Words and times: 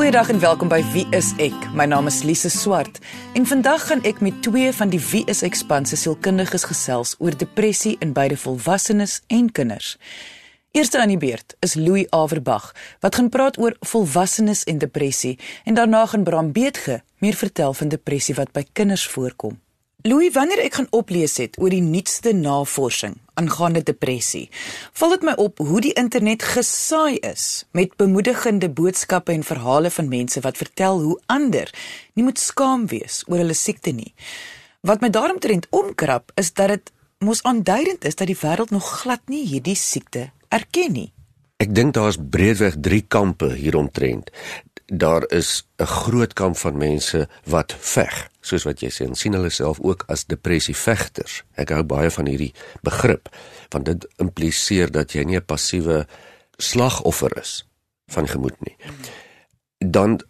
Goeiedag 0.00 0.30
en 0.32 0.40
welkom 0.40 0.70
by 0.72 0.78
Wie 0.94 1.02
is 1.12 1.34
ek? 1.36 1.66
My 1.76 1.84
naam 1.84 2.06
is 2.08 2.22
Lise 2.24 2.48
Swart 2.48 3.02
en 3.36 3.44
vandag 3.44 3.82
gaan 3.90 4.00
ek 4.08 4.22
met 4.24 4.38
twee 4.40 4.70
van 4.72 4.88
die 4.88 5.00
Wie 5.10 5.20
is 5.28 5.42
ek 5.44 5.58
span 5.60 5.84
se 5.84 5.98
sielkundiges 6.00 6.64
gesels 6.70 7.12
oor 7.20 7.36
depressie 7.36 7.98
in 8.00 8.14
beide 8.16 8.38
volwassenes 8.40 9.18
en 9.28 9.50
kinders. 9.52 9.98
Eerste 10.72 11.02
aan 11.02 11.12
die 11.12 11.20
beurt 11.20 11.52
is 11.60 11.76
Louis 11.76 12.08
Averbag 12.16 12.70
wat 13.04 13.20
gaan 13.20 13.28
praat 13.28 13.60
oor 13.60 13.76
volwassenes 13.92 14.64
en 14.64 14.80
depressie 14.80 15.34
en 15.68 15.76
daarna 15.76 16.06
gaan 16.08 16.24
Bram 16.24 16.48
Beetge 16.56 17.02
meer 17.20 17.36
vertel 17.36 17.76
van 17.76 17.92
depressie 17.92 18.38
wat 18.40 18.56
by 18.56 18.64
kinders 18.72 19.04
voorkom. 19.04 19.60
Louis, 20.08 20.32
wanneer 20.32 20.64
ek 20.64 20.80
gaan 20.80 20.88
oplees 20.96 21.36
het 21.44 21.60
oor 21.60 21.76
die 21.76 21.84
nuutste 21.84 22.32
navorsing 22.32 23.20
aangaande 23.40 23.82
depressie, 23.88 24.46
val 25.00 25.16
dit 25.16 25.26
my 25.26 25.34
op 25.40 25.60
hoe 25.64 25.80
die 25.80 25.94
internet 25.98 26.44
gesaai 26.54 27.18
is 27.24 27.64
met 27.76 27.96
bemoedigende 28.00 28.70
boodskappe 28.70 29.32
en 29.32 29.44
verhale 29.46 29.90
van 29.90 30.08
mense 30.12 30.40
wat 30.44 30.60
vertel 30.60 31.00
hoe 31.00 31.18
ander 31.26 31.72
nie 32.14 32.24
moet 32.26 32.38
skaam 32.38 32.86
wees 32.92 33.22
oor 33.28 33.42
hulle 33.42 33.56
siekte 33.56 33.94
nie. 33.96 34.12
Wat 34.86 35.00
my 35.04 35.10
daaromtrent 35.12 35.68
omkrap 35.76 36.32
is 36.40 36.52
dat 36.56 36.74
dit 36.74 36.92
mos 37.24 37.42
aanduidend 37.44 38.04
is 38.08 38.16
dat 38.16 38.30
die 38.30 38.38
wêreld 38.42 38.72
nog 38.72 38.86
glad 39.02 39.20
nie 39.28 39.44
hierdie 39.46 39.76
siekte 39.76 40.30
erken 40.48 40.92
nie. 40.92 41.10
Ek 41.60 41.74
dink 41.76 41.94
daar's 41.94 42.16
breedweg 42.16 42.78
3 42.80 43.04
kampe 43.08 43.52
hieromtrent 43.52 44.30
daar 44.90 45.28
is 45.30 45.66
'n 45.76 45.84
groot 45.84 46.32
kamp 46.32 46.56
van 46.56 46.76
mense 46.76 47.28
wat 47.44 47.74
veg, 47.78 48.30
soos 48.40 48.62
wat 48.62 48.80
jy 48.80 48.88
sê, 48.90 49.06
en 49.06 49.14
sien 49.14 49.32
hulle 49.32 49.50
self 49.50 49.80
ook 49.80 50.04
as 50.06 50.26
depressievegters. 50.26 51.42
Ek 51.54 51.68
hou 51.68 51.82
baie 51.82 52.10
van 52.10 52.26
hierdie 52.26 52.54
begrip, 52.82 53.28
want 53.68 53.84
dit 53.84 54.06
impliseer 54.16 54.90
dat 54.90 55.12
jy 55.12 55.22
nie 55.24 55.36
'n 55.36 55.44
passiewe 55.44 56.06
slagoffer 56.56 57.38
is 57.38 57.66
van 58.06 58.28
gemoed 58.28 58.60
nie. 58.60 58.76
Dan 59.78 60.20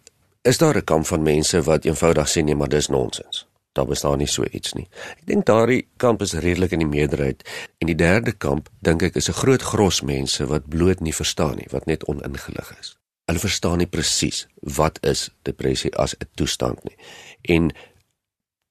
is 0.41 0.57
daar 0.57 0.75
'n 0.75 0.83
kamp 0.83 1.05
van 1.05 1.23
mense 1.23 1.61
wat 1.61 1.85
eenvoudig 1.85 2.27
sê 2.29 2.43
nee, 2.43 2.55
maar 2.55 2.69
dis 2.69 2.87
nonsens. 2.87 3.47
Daar 3.73 3.87
bestaan 3.87 4.17
nie 4.17 4.27
so 4.27 4.43
iets 4.43 4.73
nie. 4.73 4.87
Ek 5.19 5.25
dink 5.25 5.45
daardie 5.45 5.87
kamp 5.97 6.21
is 6.21 6.33
redelik 6.33 6.71
in 6.71 6.83
die 6.83 6.91
meerderheid 6.91 7.43
en 7.79 7.87
die 7.87 7.95
derde 7.95 8.31
kamp 8.31 8.69
dink 8.81 9.01
ek 9.01 9.15
is 9.15 9.29
'n 9.29 9.39
groot 9.39 9.61
gros 9.61 10.01
mense 10.01 10.45
wat 10.45 10.67
bloot 10.67 10.99
nie 10.99 11.13
verstaan 11.13 11.55
nie, 11.55 11.67
wat 11.71 11.85
net 11.85 12.03
oningelig 12.05 12.75
is 12.79 12.97
hulle 13.31 13.39
verstaan 13.39 13.79
nie 13.79 13.87
presies 13.87 14.45
wat 14.77 14.99
is 15.07 15.29
depressie 15.47 15.93
as 15.95 16.15
'n 16.15 16.27
toestand 16.35 16.83
nie. 16.83 16.97
En 17.41 17.71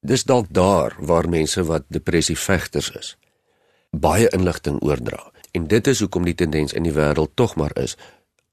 dis 0.01 0.25
dalk 0.25 0.47
daar 0.51 0.97
waar 0.99 1.29
mense 1.29 1.65
wat 1.65 1.85
depressie 1.89 2.39
vegters 2.39 2.91
is 2.91 3.17
baie 3.91 4.29
inligting 4.29 4.83
oordra. 4.83 5.33
En 5.53 5.67
dit 5.67 5.87
is 5.87 5.99
hoekom 5.99 6.25
die 6.25 6.35
tendens 6.35 6.73
in 6.73 6.83
die 6.83 6.93
wêreld 6.93 7.31
tog 7.35 7.57
maar 7.57 7.77
is 7.79 7.97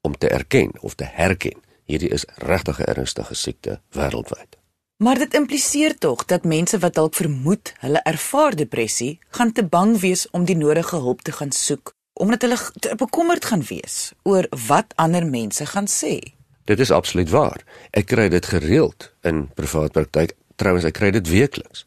om 0.00 0.18
te 0.18 0.28
erken 0.28 0.72
of 0.80 0.94
te 0.94 1.04
herken 1.04 1.62
hierdie 1.84 2.08
is 2.10 2.24
regtig 2.36 2.78
'n 2.80 2.90
ernstige 2.90 3.34
siekte 3.34 3.80
wêreldwyd. 3.90 4.57
Maar 4.98 5.18
dit 5.18 5.34
impliseer 5.34 5.98
tog 5.98 6.24
dat 6.24 6.44
mense 6.44 6.78
wat 6.78 6.94
dalk 6.94 7.14
vermoed 7.14 7.72
hulle 7.78 8.00
ervaar 8.02 8.56
depressie, 8.56 9.18
gaan 9.30 9.52
te 9.52 9.62
bang 9.64 9.94
wees 10.02 10.26
om 10.30 10.44
die 10.44 10.56
nodige 10.56 10.96
hulp 10.96 11.22
te 11.22 11.32
gaan 11.32 11.52
soek 11.54 11.94
omdat 12.18 12.42
hulle 12.42 12.96
bekommerd 12.98 13.44
gaan 13.44 13.62
wees 13.62 14.12
oor 14.22 14.48
wat 14.66 14.90
ander 14.98 15.26
mense 15.26 15.66
gaan 15.66 15.86
sê. 15.86 16.18
Dit 16.64 16.80
is 16.82 16.90
absoluut 16.90 17.30
waar. 17.30 17.62
Ek 17.94 18.10
kry 18.10 18.26
dit 18.28 18.46
gereeld 18.46 19.12
in 19.22 19.46
privaat 19.54 19.94
praktyk. 19.94 20.34
Trouwens, 20.58 20.84
ek 20.84 20.98
kry 20.98 21.12
dit 21.14 21.30
weekliks. 21.30 21.86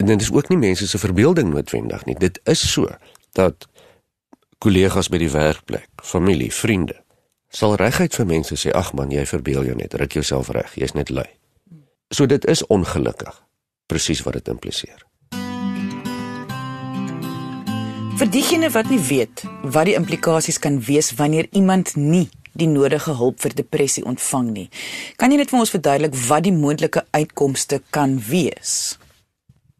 En 0.00 0.08
dit 0.08 0.20
is 0.20 0.32
ook 0.32 0.48
nie 0.48 0.58
mense 0.64 0.88
se 0.88 0.98
verbeelding 0.98 1.52
noodwendig 1.52 2.08
nie. 2.08 2.16
Dit 2.16 2.40
is 2.48 2.64
so 2.72 2.88
dat 3.36 3.68
kollegas 4.64 5.12
by 5.12 5.20
die 5.20 5.32
werkplek, 5.36 5.90
familie, 6.00 6.52
vriende 6.52 7.02
sal 7.52 7.76
reguit 7.76 8.16
vir 8.16 8.26
mense 8.26 8.56
sê: 8.56 8.72
"Ag 8.72 8.94
man, 8.96 9.12
jy 9.12 9.26
verbeel 9.26 9.64
jou 9.64 9.76
net. 9.76 9.94
Ruk 9.94 10.12
jouself 10.12 10.48
reg. 10.48 10.72
Jy's 10.74 10.96
net 10.96 11.12
lui." 11.12 11.28
So 12.08 12.26
dit 12.26 12.44
is 12.46 12.66
ongelukkig. 12.66 13.42
Presies 13.86 14.22
wat 14.22 14.38
dit 14.38 14.48
impliseer. 14.48 15.04
Vir 18.16 18.28
diegene 18.32 18.70
wat 18.72 18.88
nie 18.88 19.00
weet 19.10 19.42
wat 19.62 19.88
die 19.90 19.96
implikasies 19.98 20.58
kan 20.62 20.78
wees 20.86 21.10
wanneer 21.18 21.48
iemand 21.52 21.96
nie 21.96 22.28
die 22.56 22.68
nodige 22.70 23.12
hulp 23.18 23.42
vir 23.44 23.52
depressie 23.52 24.04
ontvang 24.08 24.46
nie. 24.54 24.68
Kan 25.20 25.34
jy 25.34 25.40
net 25.42 25.52
vir 25.52 25.60
ons 25.60 25.72
verduidelik 25.74 26.14
wat 26.28 26.46
die 26.46 26.54
moontlike 26.56 27.02
uitkomste 27.12 27.82
kan 27.92 28.16
wees? 28.30 28.96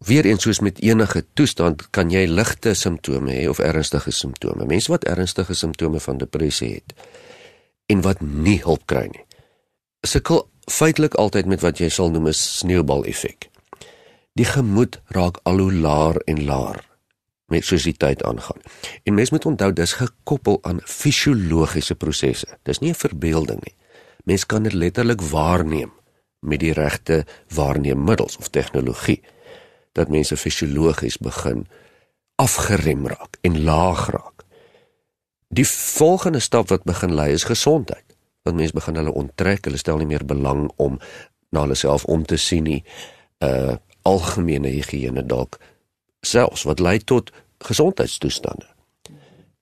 Weereens 0.05 0.45
soos 0.45 0.61
met 0.61 0.83
enige 0.85 1.23
toestand 1.39 1.87
kan 1.97 2.13
jy 2.13 2.27
ligte 2.29 2.75
simptome 2.77 3.33
hê 3.33 3.47
of 3.49 3.63
ernstige 3.65 4.13
simptome. 4.13 4.69
Mense 4.69 4.93
wat 4.93 5.09
ernstige 5.09 5.57
simptome 5.57 6.03
van 6.05 6.21
depressie 6.21 6.75
het 6.75 6.93
en 7.89 8.03
wat 8.05 8.21
nie 8.21 8.59
hulp 8.67 8.85
kry 8.91 9.07
nie. 9.09 9.25
Sukkel 10.05 10.45
feitelik 10.71 11.15
altyd 11.15 11.47
met 11.47 11.61
wat 11.61 11.79
jy 11.79 11.89
sal 11.89 12.11
noem 12.11 12.27
'n 12.29 12.33
sneeubal 12.33 13.05
effek. 13.05 13.49
Die 14.35 14.45
gemoed 14.45 15.01
raak 15.07 15.41
al 15.43 15.59
hoe 15.59 15.73
laer 15.73 16.17
en 16.27 16.45
laer 16.45 16.85
met 17.47 17.65
soos 17.65 17.87
die 17.87 17.97
tyd 17.97 18.23
aangaan. 18.23 18.61
En 19.03 19.15
mens 19.15 19.31
moet 19.31 19.47
onthou 19.47 19.73
dis 19.73 19.93
gekoppel 19.93 20.59
aan 20.63 20.81
fisiologiese 20.85 21.95
prosesse. 21.95 22.47
Dis 22.63 22.79
nie 22.79 22.91
'n 22.91 22.95
verbeelding 22.95 23.61
nie. 23.65 23.75
Mens 24.25 24.47
kan 24.47 24.63
dit 24.63 24.73
letterlik 24.73 25.21
waarneem 25.21 25.93
met 26.41 26.61
die 26.61 26.73
regte 26.73 27.25
waarneemmiddels 27.49 28.37
of 28.37 28.49
tegnologie 28.49 29.23
dat 29.93 30.09
mense 30.09 30.37
fisiologies 30.37 31.19
begin 31.19 31.67
afgerem 32.35 33.07
raak 33.07 33.37
en 33.41 33.63
laag 33.65 34.11
raak. 34.11 34.43
Die 35.49 35.69
volgende 35.69 36.41
stap 36.41 36.69
wat 36.69 36.83
begin 36.83 37.15
lei 37.15 37.33
is 37.33 37.45
gesondheid. 37.45 38.06
Want 38.47 38.61
mense 38.61 38.77
begin 38.77 39.01
hulle 39.01 39.13
onttrek, 39.13 39.67
hulle 39.67 39.81
stel 39.81 39.99
nie 39.99 40.07
meer 40.07 40.25
belang 40.25 40.69
om 40.83 41.01
na 41.51 41.65
hulle 41.65 41.75
self 41.79 42.05
om 42.07 42.23
te 42.25 42.39
sien 42.39 42.67
nie. 42.71 42.83
Uh 43.43 43.77
algemene 44.07 44.71
higiëne 44.71 45.25
dalk 45.27 45.57
selfs 46.23 46.63
wat 46.63 46.79
lei 46.79 47.01
tot 47.03 47.33
gesondheidstoestande. 47.67 48.69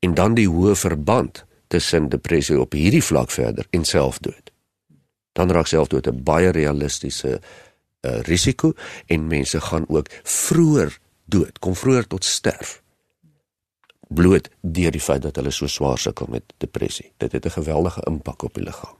En 0.05 0.13
dan 0.15 0.35
die 0.37 0.45
hoë 0.53 0.75
verband 0.77 1.47
tussen 1.73 2.11
depressie 2.13 2.59
op 2.61 2.77
hierdie 2.77 3.03
vlak 3.03 3.33
verder 3.33 3.65
en 3.71 3.89
selfdood. 3.89 4.53
Dan 5.33 5.51
raak 5.51 5.67
selfdood 5.67 6.07
'n 6.07 6.23
baie 6.23 6.53
realistiese 6.53 7.41
uh, 7.41 8.21
risiko 8.29 8.75
en 9.07 9.27
mense 9.27 9.61
gaan 9.61 9.89
ook 9.89 10.13
vroeër 10.23 10.99
dood, 11.25 11.59
kom 11.59 11.75
vroeër 11.75 12.07
tot 12.07 12.25
sterf. 12.25 12.84
Bloot 14.15 14.49
deur 14.61 14.91
die 14.91 15.01
feit 15.01 15.23
dat 15.23 15.37
hulle 15.37 15.51
so 15.51 15.67
swaar 15.67 15.99
sukkel 15.99 16.27
met 16.31 16.43
depressie. 16.59 17.13
Dit 17.17 17.33
het 17.33 17.47
'n 17.47 17.57
geweldige 17.61 18.03
impak 18.07 18.43
op 18.43 18.55
die 18.55 18.65
liggaam. 18.65 18.97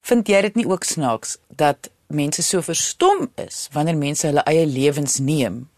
Vind 0.00 0.28
jy 0.28 0.40
dit 0.40 0.54
nie 0.54 0.68
ook 0.68 0.84
snaaks 0.84 1.38
dat 1.48 1.90
mense 2.06 2.42
so 2.42 2.60
verstom 2.60 3.30
is 3.34 3.68
wanneer 3.72 3.96
mense 3.96 4.26
hulle 4.26 4.42
eie 4.42 4.66
lewens 4.66 5.18
neem 5.18 5.68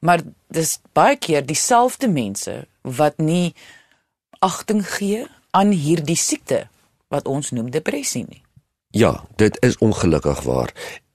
Maar 0.00 0.22
dis 0.46 0.78
baie 0.92 1.16
keer 1.16 1.46
dieselfde 1.46 2.08
mense 2.08 2.66
wat 2.82 3.18
nie 3.18 3.54
agting 4.38 4.84
gee 4.86 5.26
aan 5.50 5.72
hierdie 5.74 6.16
siekte 6.16 6.66
wat 7.08 7.26
ons 7.26 7.50
noem 7.50 7.70
depressie 7.74 8.24
nie. 8.28 8.42
Ja, 8.90 9.24
dit 9.36 9.58
is 9.64 9.78
ongelukkig 9.78 10.42
waar 10.46 10.72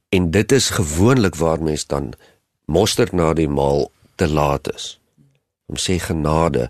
en 0.10 0.32
dit 0.32 0.52
is 0.52 0.70
gewoonlik 0.70 1.36
waar 1.36 1.64
mense 1.64 1.88
dan 1.88 2.14
mosterd 2.66 3.12
na 3.12 3.34
die 3.34 3.48
maal 3.48 3.90
te 4.16 4.28
laat 4.28 4.74
is. 4.74 5.00
Sê 5.78 6.00
genade, 6.00 6.70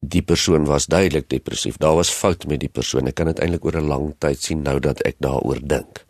die 0.00 0.22
persoon 0.22 0.64
was 0.64 0.86
duidelik 0.86 1.28
depressief. 1.28 1.76
Daar 1.76 1.94
was 1.94 2.10
fout 2.10 2.46
met 2.46 2.60
die 2.60 2.68
persoon. 2.68 3.06
Ek 3.06 3.14
kan 3.14 3.26
dit 3.26 3.38
eintlik 3.38 3.64
oor 3.64 3.76
'n 3.76 3.88
lang 3.88 4.14
tyd 4.18 4.42
sien 4.42 4.62
nou 4.62 4.78
dat 4.80 5.02
ek 5.02 5.16
daaroor 5.18 5.60
dink. 5.62 6.04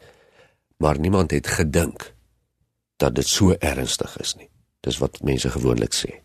Maar 0.77 0.99
niemand 0.99 1.31
het 1.31 1.47
gedink 1.47 2.15
dat 2.97 3.15
dit 3.15 3.27
so 3.27 3.55
ernstig 3.59 4.19
is 4.21 4.35
nie. 4.35 4.49
Dis 4.81 4.99
wat 4.99 5.23
mense 5.23 5.51
gewoonlik 5.51 5.95
sê. 5.95 6.21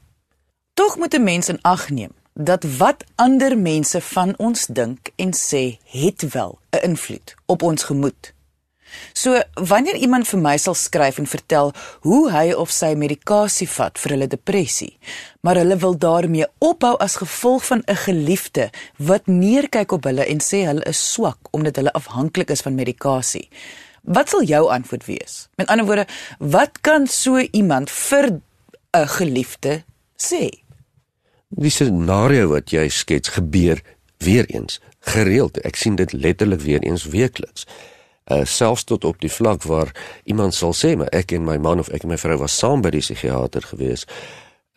Tog 0.74 0.98
moet 0.98 1.14
'n 1.14 1.24
mens 1.24 1.50
in 1.50 1.62
ag 1.62 1.90
neem 1.90 2.12
dat 2.34 2.64
wat 2.78 3.04
ander 3.16 3.58
mense 3.58 4.02
van 4.02 4.34
ons 4.38 4.66
dink 4.66 5.10
en 5.16 5.34
sê, 5.34 5.78
het 5.84 6.34
wel 6.34 6.60
'n 6.70 6.84
invloed 6.84 7.36
op 7.46 7.62
ons 7.62 7.84
gemoed. 7.84 8.33
So 9.14 9.42
wanneer 9.54 9.96
iemand 9.96 10.28
vir 10.28 10.40
my 10.40 10.58
sal 10.58 10.76
skryf 10.78 11.18
en 11.22 11.28
vertel 11.30 11.72
hoe 12.06 12.32
hy 12.32 12.54
of 12.54 12.72
sy 12.72 12.94
medikasie 13.00 13.68
vat 13.70 13.98
vir 14.02 14.16
hulle 14.16 14.28
depressie, 14.28 14.98
maar 15.42 15.60
hulle 15.62 15.78
wil 15.82 15.98
daarmee 15.98 16.48
ophou 16.60 16.96
as 17.04 17.20
gevolg 17.22 17.66
van 17.66 17.84
'n 17.88 17.96
geliefde 18.06 18.70
wat 18.98 19.28
neerkyk 19.28 19.92
op 19.92 20.04
hulle 20.04 20.26
en 20.26 20.40
sê 20.40 20.66
hulle 20.66 20.86
is 20.86 21.14
swak 21.14 21.40
omdat 21.52 21.76
hulle 21.76 21.94
afhanklik 21.94 22.50
is 22.50 22.62
van 22.62 22.76
medikasie. 22.76 23.50
Wat 24.04 24.30
sal 24.30 24.44
jou 24.44 24.68
antwoord 24.72 25.06
wees? 25.06 25.48
Met 25.56 25.68
ander 25.68 25.86
woorde, 25.86 26.08
wat 26.40 26.82
kan 26.82 27.08
so 27.08 27.40
iemand 27.40 27.90
vir 27.90 28.42
'n 28.92 29.08
geliefde 29.08 29.84
sê? 30.18 30.50
Die 31.50 31.70
scenario 31.70 32.48
wat 32.48 32.70
jy 32.70 32.90
skets 32.90 33.30
gebeur 33.30 33.82
weer 34.18 34.46
eens 34.50 34.82
gereeld. 35.00 35.58
Ek 35.62 35.76
sien 35.76 35.96
dit 35.96 36.14
letterlik 36.14 36.62
weer 36.62 36.82
eens 36.82 37.06
weekliks. 37.06 37.68
Uh 38.32 38.46
selfs 38.48 38.84
tot 38.84 39.04
op 39.04 39.20
die 39.20 39.32
vlak 39.32 39.64
waar 39.64 39.92
iemand 40.24 40.54
sal 40.54 40.74
sê, 40.74 40.96
"Maar 40.98 41.12
ek 41.12 41.32
en 41.32 41.44
my 41.44 41.58
man 41.58 41.80
of 41.80 41.90
ek 41.90 42.04
en 42.04 42.10
my 42.10 42.18
vrou 42.18 42.38
was 42.38 42.58
saam 42.58 42.82
by 42.82 42.90
die 42.90 43.02
psigiater 43.02 43.62
gewees." 43.62 44.06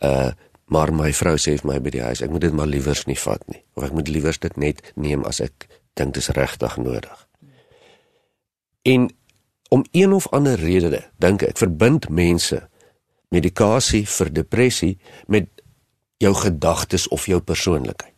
Uh 0.02 0.32
maar 0.66 0.92
my 0.92 1.12
vrou 1.12 1.36
sê 1.36 1.54
vir 1.54 1.72
my 1.72 1.80
by 1.80 1.90
die 1.90 2.02
huis, 2.02 2.20
"Ek 2.20 2.30
moet 2.30 2.40
dit 2.40 2.52
maar 2.52 2.66
liewers 2.66 3.04
nie 3.06 3.18
vat 3.18 3.42
nie." 3.48 3.62
Of 3.74 3.84
ek 3.84 3.92
moet 3.92 4.08
liewers 4.08 4.38
dit 4.38 4.56
net 4.56 4.92
neem 4.94 5.24
as 5.24 5.40
ek 5.40 5.68
dink 5.94 6.14
dit 6.14 6.22
is 6.22 6.28
regtig 6.28 6.76
nodig. 6.76 7.28
En 8.82 9.10
om 9.68 9.84
een 9.90 10.12
of 10.12 10.28
ander 10.28 10.58
rede 10.58 11.04
dink 11.18 11.42
ek 11.42 11.58
verbind 11.58 12.08
mense 12.08 12.68
medikasie 13.28 14.04
vir 14.08 14.32
depressie 14.32 14.98
met 15.26 15.48
jou 16.22 16.34
gedagtes 16.34 17.08
of 17.08 17.26
jou 17.26 17.40
persoonlikheid. 17.40 18.15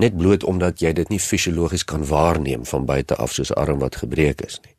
Net 0.00 0.16
bloot 0.16 0.44
omdat 0.48 0.80
jy 0.80 0.92
dit 0.96 1.10
nie 1.12 1.20
fisiologies 1.20 1.84
kan 1.84 2.06
waarneem 2.08 2.64
van 2.64 2.86
buite 2.88 3.16
af 3.20 3.34
soos 3.36 3.50
'n 3.52 3.60
arm 3.60 3.78
wat 3.78 4.00
gebreek 4.00 4.40
is 4.40 4.60
nie. 4.64 4.74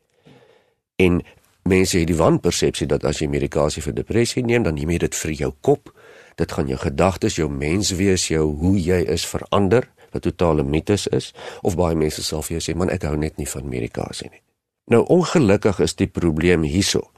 En 0.96 1.22
mense 1.62 1.98
het 1.98 2.06
die 2.06 2.16
wanpersepsie 2.16 2.86
dat 2.86 3.04
as 3.04 3.18
jy 3.18 3.28
medikasie 3.28 3.82
vir 3.82 3.94
depressie 3.94 4.42
neem, 4.44 4.62
dan 4.62 4.74
neem 4.74 4.90
jy 4.90 4.98
dit 4.98 5.14
vir 5.14 5.30
jou 5.30 5.52
kop. 5.60 5.94
Dit 6.34 6.52
gaan 6.52 6.66
jou 6.66 6.78
gedagtes, 6.78 7.36
jou 7.36 7.50
menswees, 7.50 8.28
jou 8.28 8.56
hoe 8.56 8.78
jy 8.80 9.04
is 9.06 9.26
verander, 9.26 9.88
wat 10.10 10.22
totale 10.22 10.62
mites 10.62 11.06
is, 11.06 11.34
of 11.62 11.76
baie 11.76 11.94
mense 11.94 12.22
sal 12.22 12.42
vir 12.42 12.58
jou 12.58 12.72
sê, 12.72 12.76
"Man, 12.76 12.90
ek 12.90 13.02
hou 13.02 13.16
net 13.16 13.36
nie 13.36 13.48
van 13.48 13.68
medikasie 13.68 14.30
nie." 14.30 14.42
Nou 14.86 15.04
ongelukkig 15.06 15.80
is 15.80 15.94
die 15.94 16.06
probleem 16.06 16.62
hierso 16.62 17.10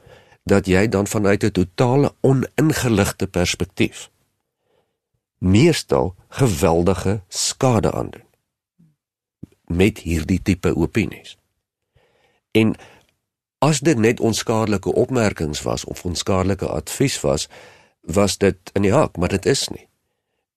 dat 0.43 0.67
jy 0.67 0.87
dan 0.87 1.07
vanuit 1.07 1.43
'n 1.43 1.51
totale 1.51 2.13
oningeligte 2.21 3.27
perspektief 3.27 4.09
meestal 5.45 6.15
geweldige 6.27 7.23
skade 7.27 7.91
aandoen 7.91 8.23
met 9.65 9.97
hierdie 9.97 10.41
tipe 10.41 10.75
opinies. 10.75 11.37
En 12.51 12.75
as 13.57 13.79
dit 13.79 13.97
net 13.97 14.19
onskadelike 14.19 14.93
opmerkings 14.93 15.61
was 15.61 15.85
of 15.85 16.05
onskadelike 16.05 16.67
advies 16.67 17.19
was, 17.21 17.47
was 18.01 18.37
dit 18.37 18.57
in 18.73 18.81
die 18.81 18.93
hak, 18.93 19.17
maar 19.17 19.29
dit 19.29 19.45
is 19.45 19.67
nie. 19.67 19.87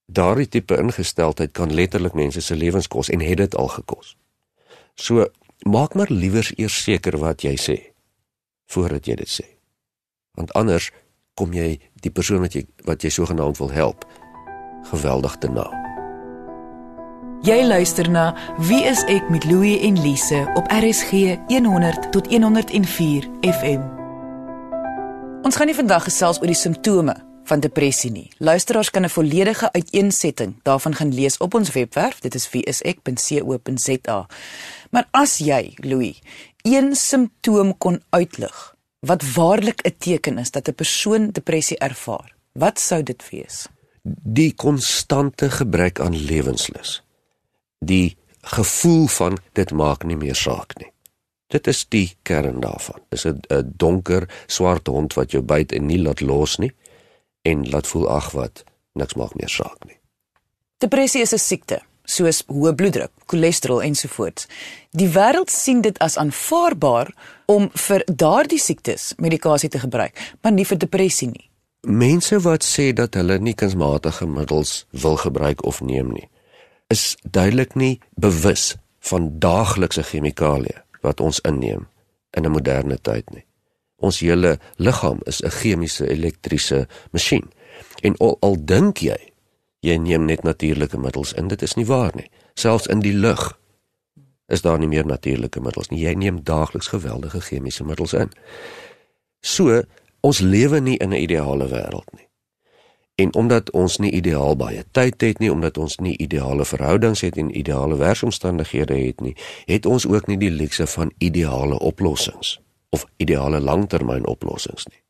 Daardie 0.06 0.48
tipe 0.48 0.76
ingesteldheid 0.76 1.52
kan 1.52 1.74
letterlik 1.74 2.12
mense 2.12 2.40
se 2.40 2.56
lewens 2.56 2.88
kos 2.88 3.08
en 3.08 3.20
het 3.20 3.36
dit 3.36 3.56
al 3.56 3.68
gekos. 3.68 4.16
So 4.94 5.26
maak 5.68 5.94
maar 5.94 6.12
liewer 6.12 6.50
eers 6.56 6.82
seker 6.82 7.18
wat 7.18 7.44
jy 7.44 7.56
sê 7.56 7.78
voordat 8.68 9.06
jy 9.06 9.14
dit 9.20 9.32
sê. 9.32 9.44
Want 10.36 10.52
anders 10.52 10.90
kom 11.34 11.52
jy 11.52 11.80
die 12.04 12.12
persoon 12.12 12.40
wat 12.44 12.56
jy 12.56 12.64
wat 12.84 13.04
jy 13.04 13.12
sogenaamd 13.12 13.60
wil 13.60 13.72
help 13.72 14.04
geweldig 14.82 15.36
te 15.36 15.48
na. 15.48 15.66
Jy 17.42 17.62
luister 17.62 18.10
na 18.10 18.34
Wie 18.58 18.82
is 18.82 19.04
ek 19.06 19.28
met 19.30 19.44
Louie 19.44 19.78
en 19.86 20.00
Lise 20.02 20.40
op 20.54 20.66
RSG 20.74 21.38
100 21.46 22.10
tot 22.12 22.26
104 22.26 23.28
FM. 23.40 23.82
Ons 25.46 25.56
gaan 25.56 25.70
nie 25.70 25.78
vandag 25.78 26.08
gesels 26.08 26.40
oor 26.42 26.50
die 26.50 26.58
simptome 26.58 27.14
van 27.48 27.62
depressie 27.62 28.10
nie. 28.10 28.26
Luisteraars 28.38 28.90
kan 28.90 29.04
'n 29.04 29.08
volledige 29.08 29.72
uiteensetting 29.72 30.56
daarvan 30.62 30.94
gaan 30.94 31.14
lees 31.14 31.36
op 31.36 31.54
ons 31.54 31.72
webwerf. 31.72 32.20
Dit 32.20 32.34
is 32.34 32.50
wieisek.co.za. 32.50 34.26
Maar 34.90 35.08
as 35.10 35.38
jy, 35.38 35.74
Louis, 35.76 36.20
een 36.62 36.96
simptoom 36.96 37.78
kon 37.78 38.02
uitlig 38.10 38.74
wat 39.00 39.32
waarlik 39.34 39.80
'n 39.86 39.94
teken 39.98 40.38
is 40.38 40.50
dat 40.50 40.68
'n 40.68 40.74
persoon 40.74 41.30
depressie 41.30 41.78
ervaar, 41.78 42.34
wat 42.52 42.80
sou 42.80 43.02
dit 43.02 43.30
wees? 43.30 43.68
Die 44.22 44.52
konstante 44.54 45.50
gebrek 45.50 46.00
aan 46.00 46.16
lewenslus. 46.16 47.02
Die 47.78 48.16
gevoel 48.40 49.06
van 49.06 49.38
dit 49.52 49.70
maak 49.70 50.04
nie 50.04 50.16
meer 50.16 50.36
saak 50.36 50.76
nie. 50.78 50.92
Dit 51.48 51.66
is 51.66 51.86
die 51.88 52.16
kern 52.22 52.60
daarvan. 52.60 53.00
Dis 53.08 53.26
'n 53.26 53.40
donker 53.76 54.28
swart 54.46 54.86
hond 54.86 55.14
wat 55.14 55.30
jou 55.30 55.42
byt 55.42 55.72
en 55.72 55.86
nie 55.86 55.98
laat 55.98 56.20
los 56.20 56.58
nie 56.58 56.72
en 57.42 57.70
laat 57.70 57.86
voel 57.86 58.08
ag 58.08 58.30
wat 58.30 58.64
niks 58.92 59.14
maak 59.14 59.34
meer 59.34 59.48
saak 59.48 59.84
nie. 59.84 59.98
Depressie 60.78 61.22
is 61.22 61.32
'n 61.32 61.38
siekte 61.38 61.80
soos 62.08 62.42
hoë 62.48 62.72
bloeddruk, 62.74 63.12
cholesterol 63.26 63.82
ensovoorts. 63.82 64.48
Die 64.96 65.08
wêreld 65.12 65.52
sien 65.52 65.82
dit 65.84 65.98
as 65.98 66.16
aanvaarbaar 66.16 67.12
om 67.46 67.68
vir 67.88 68.04
daardie 68.06 68.60
siektes 68.60 69.12
medikasie 69.18 69.68
te 69.68 69.78
gebruik, 69.78 70.16
maar 70.42 70.52
nie 70.52 70.66
vir 70.66 70.78
depressie 70.78 71.28
nie. 71.28 71.47
Mense 71.86 72.40
wat 72.42 72.64
sê 72.66 72.92
dat 72.92 73.14
hulle 73.14 73.38
nie 73.38 73.54
kunsmatige 73.54 74.26
middels 74.26 74.86
wil 74.90 75.16
gebruik 75.16 75.62
of 75.64 75.80
neem 75.80 76.10
nie, 76.10 76.28
is 76.90 77.16
duidelik 77.22 77.74
nie 77.74 78.00
bewus 78.18 78.74
van 79.10 79.38
daaglikse 79.38 80.02
chemikalieë 80.02 80.82
wat 81.06 81.20
ons 81.20 81.38
inneem 81.46 81.86
in 82.34 82.44
'n 82.44 82.50
moderne 82.50 82.98
tyd 82.98 83.30
nie. 83.30 83.44
Ons 83.96 84.20
hele 84.20 84.58
liggaam 84.76 85.20
is 85.26 85.40
'n 85.42 85.50
chemiese 85.50 86.10
elektriese 86.10 86.88
masjien. 87.10 87.50
En 88.02 88.16
al, 88.18 88.36
al 88.40 88.56
dink 88.64 88.98
jy 88.98 89.32
jy 89.80 89.96
neem 89.96 90.24
net 90.24 90.42
natuurlike 90.42 90.98
middels 90.98 91.32
in, 91.32 91.48
dit 91.48 91.62
is 91.62 91.74
nie 91.74 91.86
waar 91.86 92.12
nie. 92.14 92.30
Selfs 92.54 92.86
in 92.86 93.00
die 93.00 93.14
lug 93.14 93.58
is 94.48 94.62
daar 94.62 94.78
nie 94.78 94.88
meer 94.88 95.06
natuurlike 95.06 95.60
middels 95.60 95.88
nie. 95.88 96.00
Jy 96.00 96.14
neem 96.14 96.42
daagliks 96.42 96.88
geweldige 96.88 97.40
chemiese 97.40 97.84
middels 97.84 98.12
in. 98.12 98.30
So, 99.40 99.82
ons 100.20 100.40
lewe 100.40 100.80
nie 100.80 100.96
in 100.96 101.10
'n 101.10 101.22
ideale 101.22 101.68
wêreld 101.68 102.10
nie. 102.16 102.28
En 103.14 103.34
omdat 103.34 103.70
ons 103.70 103.96
nie 103.98 104.10
ideaal 104.10 104.56
baie 104.56 104.84
tyd 104.90 105.20
het 105.20 105.38
nie, 105.38 105.52
omdat 105.52 105.78
ons 105.78 105.96
nie 105.96 106.16
ideale 106.16 106.64
verhoudings 106.64 107.20
het 107.20 107.36
en 107.36 107.58
ideale 107.58 107.96
werksomstandighede 107.96 108.94
het 108.94 109.20
nie, 109.20 109.36
het 109.66 109.86
ons 109.86 110.06
ook 110.06 110.26
nie 110.26 110.38
die 110.38 110.50
luukse 110.50 110.86
van 110.86 111.12
ideale 111.18 111.78
oplossings 111.78 112.60
of 112.88 113.06
ideale 113.16 113.60
langtermynoplossings 113.60 114.86
nie. 114.86 115.02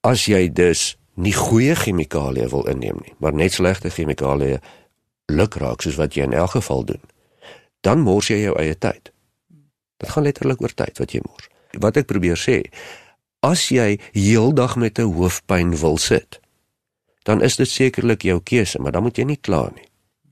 As 0.00 0.24
jy 0.24 0.48
dus 0.52 0.96
nie 1.14 1.34
goeie 1.36 1.74
chemikalieë 1.76 2.48
wil 2.48 2.64
inneem 2.66 2.96
nie, 3.04 3.14
maar 3.18 3.36
net 3.36 3.52
slegte 3.52 3.90
chemikalieë 3.90 4.58
luk 5.32 5.54
raak 5.54 5.84
soos 5.84 6.00
wat 6.00 6.16
jy 6.16 6.22
in 6.22 6.32
elk 6.32 6.56
geval 6.56 6.84
doen, 6.84 7.02
dan 7.80 8.00
mors 8.00 8.30
jy 8.32 8.40
jou 8.42 8.56
eie 8.58 8.78
tyd. 8.78 9.12
Dit 10.00 10.10
gaan 10.10 10.24
letterlik 10.24 10.60
oor 10.64 10.74
tyd 10.74 10.98
wat 10.98 11.12
jy 11.12 11.20
mors. 11.28 11.48
Wat 11.78 11.96
ek 11.96 12.08
probeer 12.08 12.40
sê, 12.40 12.62
as 13.42 13.68
jy 13.68 13.98
heeldag 14.12 14.76
met 14.76 14.98
'n 14.98 15.12
hoofpyn 15.12 15.76
wil 15.76 15.98
sit, 15.98 16.40
dan 17.22 17.42
is 17.42 17.56
dit 17.56 17.68
sekerlik 17.68 18.22
jou 18.22 18.40
keuse, 18.40 18.78
maar 18.78 18.92
dan 18.92 19.02
moet 19.02 19.16
jy 19.18 19.24
nie 19.24 19.40
kla 19.40 19.70
nie. 19.74 19.88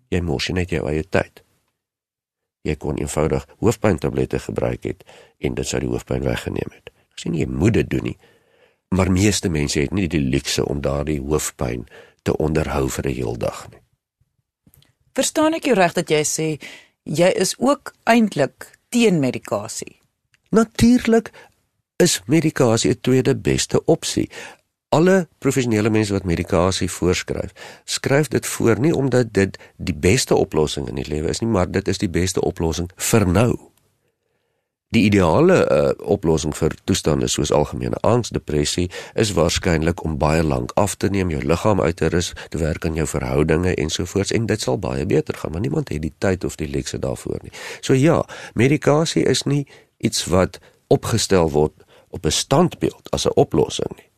Jy 0.08 0.20
mors 0.20 0.48
net 0.48 0.70
jou 0.70 0.88
eie 0.88 1.04
tyd 1.04 1.42
jy 2.66 2.76
kon 2.80 2.98
eenvoudig 3.00 3.46
hoofpyntablette 3.60 4.40
gebruik 4.44 4.84
het 4.88 5.04
en 5.40 5.56
dit 5.56 5.68
sou 5.68 5.80
die 5.80 5.90
hoofpyn 5.90 6.24
weggeneem 6.26 6.72
het. 6.74 6.92
Ek 7.12 7.22
sê 7.22 7.32
nie 7.32 7.44
jy 7.44 7.48
moet 7.52 7.78
dit 7.78 7.90
doen 7.90 8.10
nie, 8.10 8.16
maar 8.96 9.12
meeste 9.12 9.50
mense 9.52 9.80
het 9.80 9.94
nie 9.96 10.08
die 10.10 10.22
luukse 10.22 10.64
om 10.66 10.82
daardie 10.84 11.20
hoofpyn 11.22 11.86
te 12.26 12.36
onderhou 12.36 12.88
vir 12.88 13.06
'n 13.08 13.14
heel 13.14 13.36
dag 13.36 13.68
nie. 13.70 13.80
Verstaan 15.14 15.54
ek 15.54 15.64
jou 15.64 15.74
reg 15.74 15.92
dat 15.92 16.10
jy 16.10 16.22
sê 16.24 16.60
jy 17.04 17.32
is 17.36 17.54
ook 17.58 17.94
eintlik 18.04 18.78
teen 18.88 19.20
medikasie? 19.20 20.00
Natuurlik 20.50 21.30
is 22.00 22.20
medikasie 22.26 22.90
'n 22.90 23.00
tweede 23.00 23.36
beste 23.36 23.84
opsie 23.84 24.28
alle 24.90 25.28
professionele 25.38 25.90
mense 25.90 26.12
wat 26.12 26.26
medikasie 26.26 26.90
voorskryf, 26.90 27.52
skryf 27.84 28.28
dit 28.28 28.46
voor 28.46 28.80
nie 28.80 28.94
omdat 28.94 29.32
dit 29.32 29.58
die 29.76 29.94
beste 29.94 30.34
oplossing 30.34 30.88
in 30.88 30.98
die 30.98 31.06
lewe 31.06 31.28
is 31.30 31.40
nie, 31.40 31.48
maar 31.48 31.70
dit 31.70 31.88
is 31.88 31.98
die 32.02 32.10
beste 32.10 32.40
oplossing 32.40 32.90
vir 32.96 33.26
nou. 33.26 33.52
Die 34.90 35.04
ideale 35.06 35.60
uh, 35.70 35.90
oplossing 36.10 36.56
vir 36.58 36.74
toestande 36.84 37.28
soos 37.30 37.52
algemene 37.54 38.00
angs, 38.02 38.32
depressie 38.34 38.88
is 39.14 39.30
waarskynlik 39.36 40.02
om 40.02 40.16
baie 40.18 40.42
lank 40.42 40.74
af 40.74 40.96
te 40.98 41.06
neem, 41.06 41.30
jou 41.30 41.44
liggaam 41.46 41.78
uit 41.80 41.96
te 41.96 42.10
rus, 42.10 42.32
te 42.50 42.58
werk 42.58 42.86
aan 42.86 42.98
jou 42.98 43.06
verhoudinge 43.06 43.76
ensovoorts 43.78 44.34
en 44.34 44.50
dit 44.50 44.60
sal 44.66 44.82
baie 44.82 45.06
beter 45.06 45.38
gaan, 45.38 45.54
maar 45.54 45.62
niemand 45.62 45.94
het 45.94 46.02
die 46.02 46.14
tyd 46.18 46.44
of 46.44 46.58
die 46.58 46.66
lekse 46.66 46.98
daarvoor 46.98 47.38
nie. 47.46 47.54
So 47.80 47.94
ja, 47.94 48.24
medikasie 48.58 49.22
is 49.22 49.46
nie 49.46 49.68
iets 50.02 50.26
wat 50.26 50.58
opgestel 50.90 51.54
word 51.54 51.86
op 52.10 52.24
'n 52.24 52.30
standbeeld 52.30 53.10
as 53.10 53.26
'n 53.26 53.34
oplossing 53.34 53.96
nie 53.96 54.10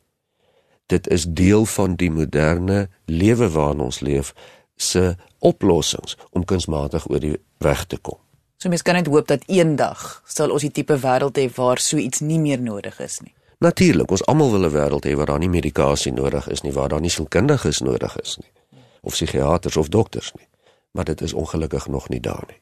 dit 0.85 1.07
is 1.07 1.25
deel 1.25 1.65
van 1.65 1.95
die 1.95 2.11
moderne 2.11 2.89
lewe 3.05 3.49
waarin 3.49 3.79
ons 3.79 3.99
leef 3.99 4.33
se 4.75 5.15
oplossings 5.39 6.17
om 6.31 6.45
kunsmatig 6.45 7.09
oor 7.09 7.19
die 7.19 7.37
weg 7.57 7.85
te 7.85 7.97
kom. 7.97 8.17
So 8.57 8.69
mens 8.69 8.81
kan 8.81 8.95
net 8.95 9.07
hoop 9.11 9.27
dat 9.27 9.43
eendag 9.47 10.21
sal 10.27 10.51
ons 10.51 10.63
die 10.63 10.71
tipe 10.71 10.97
wêreld 10.99 11.39
hê 11.39 11.47
waar 11.55 11.81
so 11.83 11.97
iets 11.97 12.23
nie 12.23 12.39
meer 12.39 12.61
nodig 12.61 12.99
is 13.03 13.19
nie. 13.23 13.33
Natuurlik, 13.63 14.11
ons 14.11 14.25
almal 14.25 14.51
wil 14.51 14.65
'n 14.67 14.75
wêreld 14.75 15.05
hê 15.07 15.15
waar 15.15 15.31
daar 15.31 15.39
nie 15.39 15.49
medikasie 15.49 16.13
nodig 16.13 16.47
is 16.49 16.61
nie, 16.61 16.71
waar 16.71 16.89
daar 16.89 17.01
nie 17.01 17.09
sielkundiges 17.09 17.79
nodig 17.79 18.19
is 18.21 18.37
nie 18.37 18.51
of 19.01 19.13
psigiaters 19.13 19.77
of 19.77 19.89
dokters 19.89 20.31
nie. 20.33 20.47
Maar 20.91 21.03
dit 21.03 21.21
is 21.21 21.33
ongelukkig 21.33 21.87
nog 21.87 22.09
nie 22.09 22.19
daar 22.19 22.43
nie. 22.47 22.61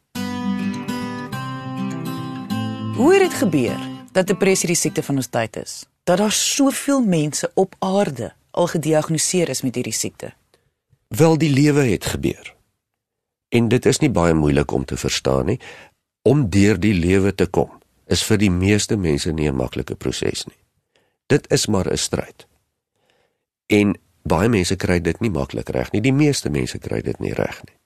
Hoe 2.96 3.14
het 3.14 3.22
dit 3.22 3.34
gebeur 3.34 3.91
dat 4.12 4.28
depressie 4.28 4.68
die 4.68 4.76
siekte 4.76 5.04
van 5.04 5.16
ons 5.16 5.28
tyd 5.28 5.56
is? 5.56 5.86
dat 6.04 6.18
daar 6.18 6.32
soveel 6.32 7.02
mense 7.06 7.52
op 7.54 7.76
aarde 7.80 8.34
al 8.52 8.68
gediagnoseer 8.68 9.50
is 9.50 9.62
met 9.62 9.76
hierdie 9.76 9.94
siekte? 9.94 10.34
Wel 11.08 11.38
die 11.38 11.50
lewe 11.54 11.82
het 11.82 12.06
gebeur. 12.06 12.56
En 13.50 13.68
dit 13.68 13.86
is 13.86 14.00
nie 14.00 14.10
baie 14.10 14.34
moeilik 14.34 14.72
om 14.72 14.86
te 14.86 14.98
verstaan 14.98 15.46
nie. 15.46 15.60
Om 16.22 16.50
deur 16.50 16.80
die 16.80 16.94
lewe 16.94 17.36
te 17.36 17.46
kom 17.46 17.80
is 18.06 18.24
vir 18.24 18.38
die 18.38 18.52
meeste 18.52 18.98
mense 18.98 19.32
nie 19.32 19.48
'n 19.50 19.56
maklike 19.56 19.96
proses 19.96 20.46
nie. 20.46 20.60
Dit 21.26 21.52
is 21.52 21.68
maar 21.68 21.92
'n 21.92 21.98
stryd. 21.98 22.48
En 23.68 23.98
baie 24.24 24.50
mense 24.50 24.76
kry 24.76 25.02
dit 25.02 25.20
nie 25.20 25.30
maklik 25.30 25.70
reg 25.70 25.92
nie. 25.92 26.02
Die 26.02 26.14
meeste 26.14 26.50
mense 26.50 26.78
kry 26.78 27.02
dit 27.02 27.20
nie 27.20 27.34
reg 27.34 27.64
nie. 27.64 27.78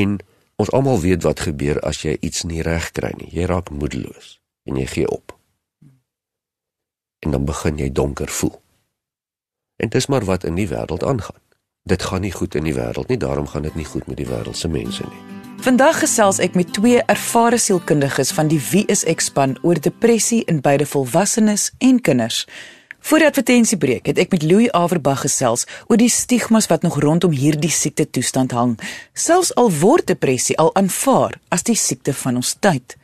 En 0.00 0.18
ons 0.56 0.70
almal 0.70 1.00
weet 1.00 1.22
wat 1.22 1.40
gebeur 1.40 1.80
as 1.80 2.02
jy 2.02 2.16
iets 2.20 2.42
nie 2.42 2.62
reg 2.62 2.90
kry 2.90 3.12
nie. 3.16 3.28
Jy 3.32 3.44
raak 3.44 3.70
moedeloos. 3.70 4.40
En 4.64 4.76
jy 4.76 4.86
gee 4.86 5.08
op. 5.08 5.38
En 7.18 7.30
dan 7.30 7.44
begin 7.44 7.76
jy 7.76 7.92
donker 7.92 8.28
voel. 8.28 8.60
En 9.76 9.88
dis 9.88 10.06
maar 10.06 10.24
wat 10.24 10.44
in 10.44 10.54
die 10.54 10.68
wêreld 10.68 11.04
aangaan. 11.04 11.40
Dit 11.82 12.02
gaan 12.02 12.20
nie 12.20 12.32
goed 12.32 12.54
in 12.54 12.64
die 12.64 12.74
wêreld 12.74 13.08
nie, 13.08 13.16
daarom 13.16 13.46
gaan 13.48 13.62
dit 13.62 13.74
nie 13.74 13.84
goed 13.84 14.06
met 14.06 14.16
die 14.16 14.28
wêreldse 14.28 14.68
mense 14.68 15.04
nie. 15.08 15.38
Vandag 15.60 15.98
gesels 16.00 16.38
ek 16.40 16.54
met 16.56 16.72
twee 16.72 17.02
ervare 17.12 17.58
sielkundiges 17.60 18.30
van 18.32 18.48
die 18.48 18.60
Wie 18.70 18.86
is 18.88 19.04
ek 19.04 19.20
span 19.20 19.58
oor 19.60 19.80
depressie 19.80 20.40
in 20.48 20.60
beide 20.64 20.86
volwassenes 20.88 21.70
en 21.78 22.00
kinders. 22.00 22.46
Voor 23.00 23.20
die 23.20 23.26
advertensiebreek 23.28 24.08
het 24.08 24.18
ek 24.20 24.32
met 24.32 24.44
Louis 24.44 24.72
Averbag 24.76 25.24
gesels 25.24 25.66
oor 25.88 26.00
die 26.00 26.08
stigmas 26.12 26.68
wat 26.72 26.82
nog 26.84 26.96
rondom 27.00 27.32
hierdie 27.32 27.72
siekte 27.72 28.04
toestand 28.08 28.52
hang. 28.56 28.76
Selfs 29.12 29.54
al 29.56 29.72
word 29.80 30.08
depressie 30.08 30.56
al 30.60 30.72
aanvaar 30.76 31.36
as 31.48 31.64
die 31.68 31.76
siekte 31.76 32.12
van 32.12 32.40
ons 32.40 32.56
tyd. 32.60 32.96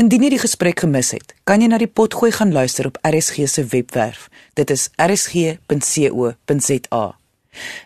Indien 0.00 0.22
jy 0.24 0.30
die 0.32 0.40
gesprek 0.40 0.80
gemis 0.80 1.10
het, 1.12 1.34
kan 1.44 1.60
jy 1.60 1.66
na 1.68 1.76
die 1.76 1.90
potgooi 1.90 2.30
gaan 2.32 2.54
luister 2.56 2.86
op 2.88 2.96
RSG 3.04 3.44
se 3.52 3.66
webwerf. 3.68 4.30
Dit 4.56 4.70
is 4.72 4.88
rsg.co.za. 4.96 5.58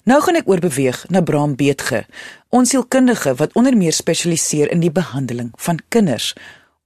Nou 0.07 0.19
gaan 0.23 0.39
ek 0.39 0.47
oorbeweeg 0.53 1.01
na 1.11 1.25
Bram 1.27 1.57
Beetge, 1.59 2.05
ons 2.55 2.71
sielkundige 2.71 3.35
wat 3.41 3.57
onder 3.59 3.75
meer 3.75 3.97
spesialiseer 3.97 4.71
in 4.71 4.81
die 4.85 4.93
behandeling 4.95 5.51
van 5.67 5.83
kinders, 5.89 6.31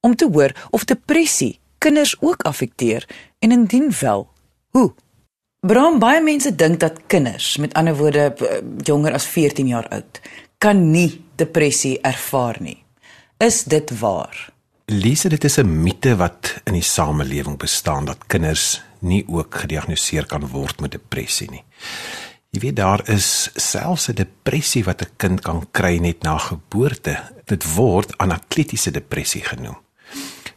om 0.00 0.16
te 0.16 0.30
hoor 0.32 0.56
of 0.72 0.88
depressie 0.88 1.58
kinders 1.78 2.16
ook 2.24 2.48
affekteer 2.48 3.04
en 3.44 3.52
indien 3.52 3.92
wel, 4.00 4.28
Hoe? 4.72 4.92
Bram 5.60 5.98
baie 5.98 6.22
mense 6.22 6.54
dink 6.54 6.80
dat 6.80 7.00
kinders, 7.10 7.56
met 7.56 7.74
ander 7.74 7.96
woorde 7.98 8.32
eh, 8.32 8.62
jonger 8.86 9.12
as 9.12 9.26
14 9.26 9.66
jaar 9.66 9.88
oud, 9.92 10.20
kan 10.58 10.90
nie 10.90 11.24
depressie 11.36 11.98
ervaar 12.00 12.56
nie. 12.62 12.84
Is 13.38 13.64
dit 13.64 13.90
waar? 14.00 14.56
Lise, 14.88 15.28
dit 15.28 15.44
is 15.44 15.58
'n 15.58 15.82
mite 15.82 16.16
wat 16.16 16.60
in 16.64 16.72
die 16.72 16.82
samelewing 16.82 17.58
bestaan 17.58 18.04
dat 18.04 18.26
kinders 18.26 18.80
nie 18.98 19.24
ook 19.28 19.54
gediagnoseer 19.54 20.26
kan 20.26 20.48
word 20.48 20.80
met 20.80 20.90
depressie 20.90 21.50
nie. 21.50 21.64
Jy 22.50 22.60
weet 22.60 22.76
daar 22.76 23.08
is 23.08 23.50
selfs 23.54 24.08
'n 24.08 24.14
depressie 24.14 24.84
wat 24.84 25.02
'n 25.02 25.12
kind 25.16 25.40
kan 25.40 25.66
kry 25.70 25.98
net 25.98 26.22
na 26.22 26.38
geboorte. 26.38 27.20
Dit 27.44 27.74
word 27.74 28.18
anakletiese 28.18 28.90
depressie 28.90 29.44
genoem. 29.44 29.76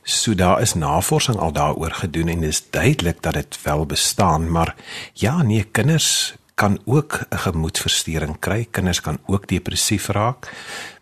So 0.03 0.35
daar 0.35 0.61
is 0.61 0.73
navorsing 0.73 1.37
al 1.37 1.51
daaroor 1.51 1.91
gedoen 1.91 2.27
en 2.27 2.39
dis 2.39 2.63
duidelik 2.69 3.21
dat 3.21 3.33
dit 3.33 3.61
wel 3.63 3.85
bestaan, 3.85 4.51
maar 4.51 4.75
ja, 5.13 5.41
nee, 5.43 5.63
kinders 5.63 6.35
kan 6.55 6.79
ook 6.85 7.25
'n 7.29 7.37
gemoedversteuring 7.37 8.39
kry. 8.39 8.67
Kinders 8.71 9.01
kan 9.01 9.17
ook 9.25 9.47
depressief 9.47 10.07
raak. 10.07 10.51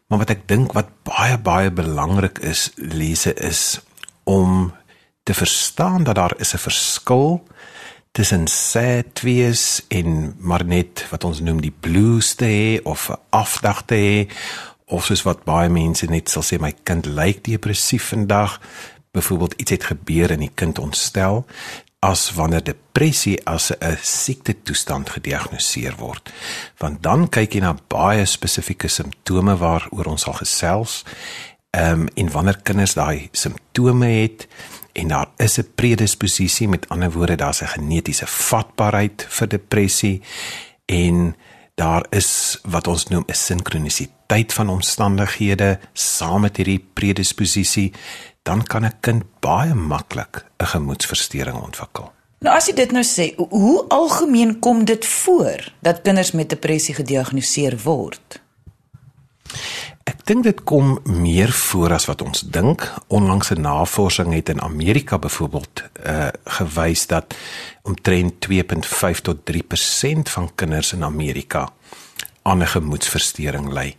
Maar 0.10 0.24
wat 0.26 0.32
ek 0.34 0.48
dink 0.50 0.74
wat 0.74 0.90
baie 1.06 1.38
baie 1.38 1.70
belangrik 1.70 2.40
is, 2.42 2.72
lese 2.76 3.34
is 3.46 3.78
om 4.26 4.72
te 5.24 5.34
verstaan 5.38 6.04
dat 6.04 6.18
daar 6.18 6.34
is 6.42 6.54
'n 6.54 6.66
verskil 6.66 7.46
tussen 8.12 8.48
sad 8.48 9.22
wees 9.22 9.86
en 9.88 10.36
maar 10.38 10.66
net 10.66 11.06
wat 11.10 11.24
ons 11.24 11.40
noem 11.40 11.62
die 11.62 11.76
blues 11.80 12.34
te 12.34 12.46
hê 12.46 12.82
of 12.84 13.10
'n 13.10 13.22
afdag 13.30 13.86
te 13.86 13.96
hê. 13.96 14.34
Of 14.86 15.06
soos 15.06 15.22
wat 15.22 15.44
baie 15.44 15.70
mense 15.70 16.06
net 16.06 16.30
sal 16.30 16.44
sê 16.44 16.60
my 16.60 16.74
kind 16.84 17.06
lyk 17.06 17.44
depressief 17.44 18.08
vandag. 18.08 18.62
Byvoorbeeld 19.12 19.54
iets 19.54 19.72
het 19.72 19.84
gebeur 19.84 20.32
en 20.32 20.40
die 20.40 20.52
kind 20.56 20.80
ontstel 20.80 21.46
as 22.00 22.32
wanneer 22.34 22.64
depressie 22.64 23.46
as 23.46 23.72
'n 23.72 23.98
siekte 24.02 24.56
toestand 24.64 25.10
gediagnoseer 25.10 25.96
word. 25.96 26.32
Want 26.78 27.04
dan 27.04 27.30
kyk 27.30 27.54
jy 27.54 27.60
na 27.60 27.78
baie 27.88 28.26
spesifieke 28.26 28.88
simptome 28.88 29.58
waaroor 29.58 30.06
ons 30.06 30.26
al 30.26 30.34
gesels 30.34 31.04
ehm 31.70 32.02
um, 32.02 32.08
en 32.16 32.32
wanneer 32.32 32.62
kinders 32.64 32.94
daai 32.94 33.30
simptome 33.32 34.06
het 34.06 34.48
en 34.94 35.08
daar 35.08 35.28
is 35.38 35.58
'n 35.60 35.72
predisposisie 35.76 36.68
met 36.68 36.90
ander 36.90 37.12
woorde 37.12 37.36
daar's 37.36 37.62
'n 37.62 37.68
genetiese 37.68 38.28
vatbaarheid 38.28 39.26
vir 39.30 39.48
depressie 39.48 40.22
en 40.86 41.36
daar 41.76 42.06
is 42.10 42.60
wat 42.64 42.88
ons 42.88 43.08
noem 43.08 43.24
'n 43.28 43.34
sinkronisiteit 43.34 44.54
van 44.54 44.70
omstandighede 44.70 45.80
saam 45.94 46.42
met 46.42 46.58
hierdie 46.58 46.88
predisposisie, 46.94 47.94
dan 48.44 48.64
kan 48.64 48.86
'n 48.86 49.00
kind 49.00 49.24
baie 49.40 49.74
maklik 49.74 50.46
'n 50.58 50.66
gemoedsversteuring 50.66 51.62
ontwikkel. 51.62 52.12
Nou 52.40 52.56
as 52.56 52.68
jy 52.68 52.74
dit 52.74 52.92
nou 52.92 53.04
sê, 53.04 53.36
hoe 53.36 53.86
algemeen 53.92 54.60
kom 54.60 54.86
dit 54.86 55.06
voor 55.06 55.74
dat 55.80 56.02
kinders 56.02 56.32
met 56.32 56.50
depressie 56.50 56.96
gediagnoseer 56.96 57.76
word? 57.84 58.40
Ek 60.08 60.24
dink 60.26 60.44
dit 60.44 60.64
kom 60.64 61.00
meer 61.04 61.52
voor 61.52 61.94
as 61.94 62.08
wat 62.10 62.22
ons 62.22 62.42
dink. 62.42 62.86
Onlangse 63.08 63.56
navorsing 63.60 64.34
het 64.34 64.50
in 64.50 64.62
Amerika 64.62 65.20
byvoorbeeld 65.20 65.84
uh 66.06 66.30
gewys 66.44 67.08
dat 67.08 67.36
omtrent 67.84 68.40
2.5 68.48 69.22
tot 69.22 69.38
3% 69.44 70.32
van 70.32 70.52
kinders 70.56 70.94
in 70.94 71.04
Amerika 71.04 71.70
aan 72.42 72.64
'n 72.64 72.68
gemoedsversteuring 72.68 73.74
ly. 73.74 73.96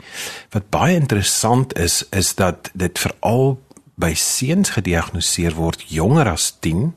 Wat 0.51 0.69
baie 0.69 0.95
interessant 0.95 1.79
is, 1.79 2.09
is 2.11 2.35
dat 2.35 2.71
dit 2.73 2.99
veral 2.99 3.61
by 4.01 4.15
seuns 4.17 4.73
gediagnoseer 4.77 5.55
word 5.59 5.85
jonger 5.93 6.31
as 6.33 6.55
10 6.65 6.95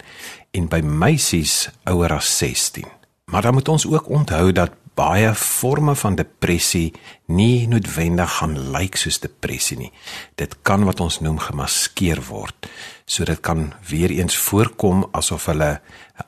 en 0.55 0.69
by 0.71 0.79
meisies 0.85 1.67
ouer 1.89 2.13
as 2.15 2.29
16. 2.39 2.87
Maar 3.31 3.41
dan 3.41 3.53
moet 3.53 3.69
ons 3.69 3.87
ook 3.87 4.09
onthou 4.09 4.51
dat 4.51 4.71
baie 4.93 5.35
forme 5.35 5.95
van 5.97 6.15
depressie 6.15 6.93
nie 7.25 7.67
noodwendig 7.67 8.37
gaan 8.37 8.71
lyk 8.75 8.95
soos 8.99 9.19
depressie 9.23 9.77
nie. 9.79 9.91
Dit 10.37 10.55
kan 10.61 10.83
wat 10.85 10.99
ons 11.01 11.19
noem 11.25 11.39
gemaskeer 11.41 12.21
word. 12.29 12.69
So 13.05 13.23
dit 13.25 13.39
kan 13.41 13.73
weer 13.89 14.09
eens 14.13 14.37
voorkom 14.37 15.07
asof 15.11 15.45
hulle 15.49 15.71
'n 15.73 15.79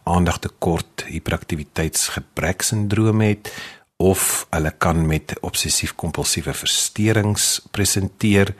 aandagtekort 0.03 1.05
hiperaktiwiteitsgebreksindroom 1.08 3.22
het 3.22 3.53
of 3.98 4.48
hulle 4.50 4.74
kan 4.77 5.08
met 5.08 5.34
obsessief-kompulsiewe 5.41 6.53
versteurings 6.53 7.62
presenteer 7.72 8.55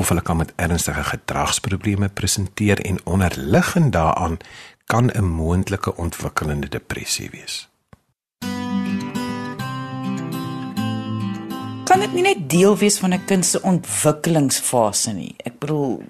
of 0.00 0.08
hulle 0.08 0.24
kan 0.24 0.40
met 0.40 0.52
ernstige 0.56 1.04
gedragsprobleme 1.12 2.08
presenteer 2.08 2.80
en 2.80 3.00
onderliggend 3.04 3.92
daaraan 3.92 4.38
kan 4.86 5.10
'n 5.12 5.24
moontlike 5.24 5.96
ontwikkelende 5.96 6.68
depressie 6.68 7.30
wees. 7.30 7.70
kan 11.90 12.04
dit 12.04 12.12
nie 12.14 12.22
net 12.22 12.42
deel 12.50 12.76
wees 12.78 12.98
van 13.02 13.12
'n 13.14 13.24
kind 13.26 13.46
se 13.46 13.58
ontwikkelingsfase 13.62 15.12
nie. 15.12 15.34
Ek 15.36 15.58
bedoel 15.58 16.02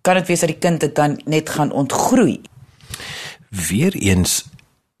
kan 0.00 0.14
dit 0.14 0.26
wees 0.26 0.40
dat 0.40 0.48
die 0.48 0.58
kind 0.58 0.80
dit 0.80 0.94
dan 0.94 1.20
net 1.24 1.50
gaan 1.50 1.72
ontgroei. 1.72 2.40
Weereens 3.48 4.44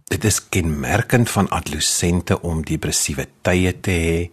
dit 0.04 0.24
is 0.24 0.48
kenmerkend 0.48 1.30
van 1.30 1.50
adolessente 1.50 2.40
om 2.42 2.64
depressiewe 2.64 3.26
tye 3.42 3.80
te 3.80 3.90
hê, 3.90 4.30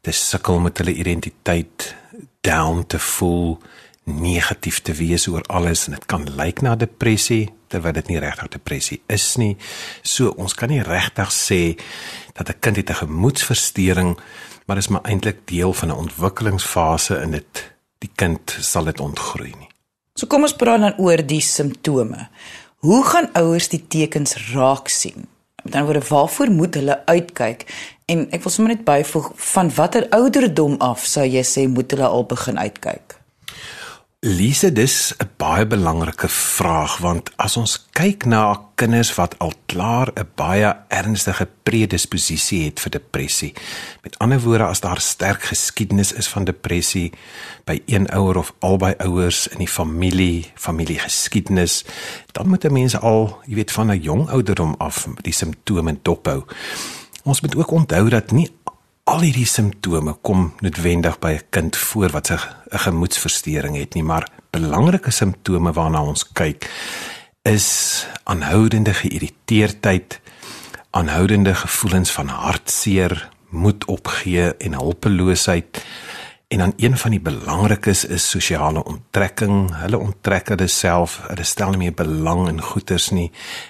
te 0.00 0.10
sukkel 0.10 0.60
met 0.60 0.78
hulle 0.78 0.94
identiteit, 0.94 1.94
down 2.40 2.84
te 2.86 2.98
voel, 2.98 3.58
negatief 4.04 4.80
te 4.80 4.92
wees 4.92 5.26
oor 5.28 5.42
alles 5.46 5.86
en 5.86 5.94
dit 5.94 6.06
kan 6.06 6.26
lyk 6.36 6.62
na 6.64 6.74
depressie 6.76 7.50
terwyl 7.70 7.94
dit 7.94 8.08
nie 8.10 8.18
regtig 8.18 8.48
depressie 8.56 9.00
is 9.12 9.36
nie. 9.38 9.56
So 10.02 10.34
ons 10.36 10.56
kan 10.58 10.72
nie 10.72 10.82
regtig 10.82 11.30
sê 11.30 11.78
dat 12.34 12.48
'n 12.48 12.60
kind 12.60 12.76
het 12.76 12.90
'n 12.90 13.06
gemoedsversteuring 13.06 14.18
maar 14.66 14.78
is 14.78 14.88
maar 14.88 15.02
eintlik 15.02 15.46
deel 15.46 15.72
van 15.72 15.88
'n 15.88 16.02
ontwikkelingsfase 16.06 17.20
in 17.22 17.30
dit 17.30 17.72
die 17.98 18.10
kind 18.14 18.56
sal 18.60 18.84
dit 18.84 19.00
ontgroei 19.00 19.52
nie. 19.58 19.68
So 20.14 20.26
kom 20.26 20.42
ons 20.42 20.56
praat 20.56 20.80
dan 20.80 20.98
oor 20.98 21.26
die 21.26 21.40
simptome. 21.40 22.28
Hoe 22.76 23.04
gaan 23.04 23.32
ouers 23.32 23.68
die 23.68 23.86
tekens 23.88 24.36
raak 24.52 24.88
sien? 24.88 25.28
Met 25.62 25.74
ander 25.74 25.92
woorde, 25.92 26.08
waarvoor 26.08 26.50
moet 26.50 26.74
hulle 26.74 27.06
uitkyk? 27.06 27.66
En 28.10 28.26
ek 28.34 28.42
wil 28.42 28.50
sommer 28.52 28.74
net 28.74 28.84
byvoeg 28.84 29.30
van 29.52 29.70
watter 29.74 30.08
ouderdom 30.16 30.74
af 30.82 31.06
sou 31.06 31.22
jy 31.26 31.44
sê 31.46 31.68
moet 31.70 31.92
hulle 31.94 32.08
al 32.10 32.26
begin 32.26 32.58
uitkyk? 32.58 33.20
Lise, 34.20 34.72
dis 34.72 35.14
'n 35.16 35.30
baie 35.36 35.66
belangrike 35.66 36.28
vraag 36.28 36.98
want 36.98 37.30
as 37.36 37.56
ons 37.56 37.86
kyk 37.92 38.26
na 38.26 38.60
kinders 38.74 39.14
wat 39.14 39.38
al 39.38 39.52
klaar 39.66 40.12
'n 40.14 40.28
baie 40.34 40.76
ernstige 40.88 41.48
predisposisie 41.62 42.64
het 42.64 42.80
vir 42.80 42.90
depressie. 42.90 43.54
Met 44.02 44.18
ander 44.18 44.40
woorde, 44.40 44.64
as 44.64 44.80
daar 44.80 45.00
sterk 45.00 45.42
geskiedenis 45.42 46.12
is 46.12 46.28
van 46.28 46.44
depressie 46.44 47.12
by 47.64 47.82
een 47.86 48.10
ouer 48.12 48.36
of 48.36 48.52
albei 48.58 48.94
ouers 48.98 49.48
in 49.48 49.58
die 49.58 49.68
familie, 49.68 50.50
familiegeskiedenis, 50.54 51.84
dan 52.32 52.48
moet 52.48 52.70
mense 52.70 52.98
al, 52.98 53.38
jy 53.46 53.54
weet, 53.54 53.72
van 53.72 53.90
'n 53.90 54.00
jong 54.00 54.28
ouderdom 54.28 54.74
af 54.78 55.06
die 55.22 55.32
simptome 55.32 55.98
dophou. 56.02 56.44
Ons 57.24 57.40
moet 57.40 57.56
ook 57.56 57.70
onthou 57.70 58.08
dat 58.08 58.30
nie 58.32 58.48
al 59.04 59.20
hierdie 59.26 59.48
simptome 59.48 60.14
kom 60.24 60.52
noodwendig 60.64 61.18
by 61.18 61.32
'n 61.36 61.46
kind 61.50 61.76
voor 61.76 62.10
wat 62.10 62.30
'n 62.30 62.38
gemoedsversteuring 62.70 63.76
het 63.76 63.94
nie, 63.94 64.02
maar 64.02 64.28
belangrike 64.50 65.10
simptome 65.10 65.72
waarna 65.72 66.02
ons 66.02 66.32
kyk 66.32 66.70
is 67.42 68.06
aanhoudende 68.24 68.94
geïrriteerdheid, 68.94 70.20
aanhoudende 70.90 71.54
gevoelens 71.54 72.10
van 72.10 72.28
hartseer, 72.28 73.28
moed 73.48 73.84
opgee 73.84 74.56
en 74.56 74.74
hulpeloosheid 74.74 75.84
En 76.50 76.58
dan 76.58 76.72
een 76.76 76.96
van 76.98 77.10
die 77.10 77.20
belangrikes 77.20 78.04
is 78.04 78.30
sosiale 78.30 78.84
onttrekking. 78.84 79.76
Hulle 79.76 79.98
onttrek 79.98 80.48
hulle 80.48 80.66
self, 80.66 81.20
hulle 81.28 81.44
stel 81.46 81.70
nie 81.70 81.78
meer 81.78 81.94
belang 81.94 82.48
in 82.50 82.58
goederes 82.62 83.12
nie. 83.14 83.28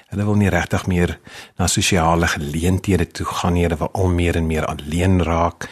Hulle 0.09 0.25
wil 0.25 0.39
nie 0.41 0.49
regtig 0.49 0.87
meer 0.89 1.19
na 1.61 1.67
sosiale 1.69 2.31
geleenthede 2.33 3.05
toe 3.07 3.27
gaan 3.27 3.53
nie. 3.53 3.67
Hulle 3.67 3.77
wil 3.83 3.91
al 3.93 4.09
meer 4.09 4.39
en 4.41 4.49
meer 4.49 4.65
alleen 4.65 5.21
raak. 5.29 5.69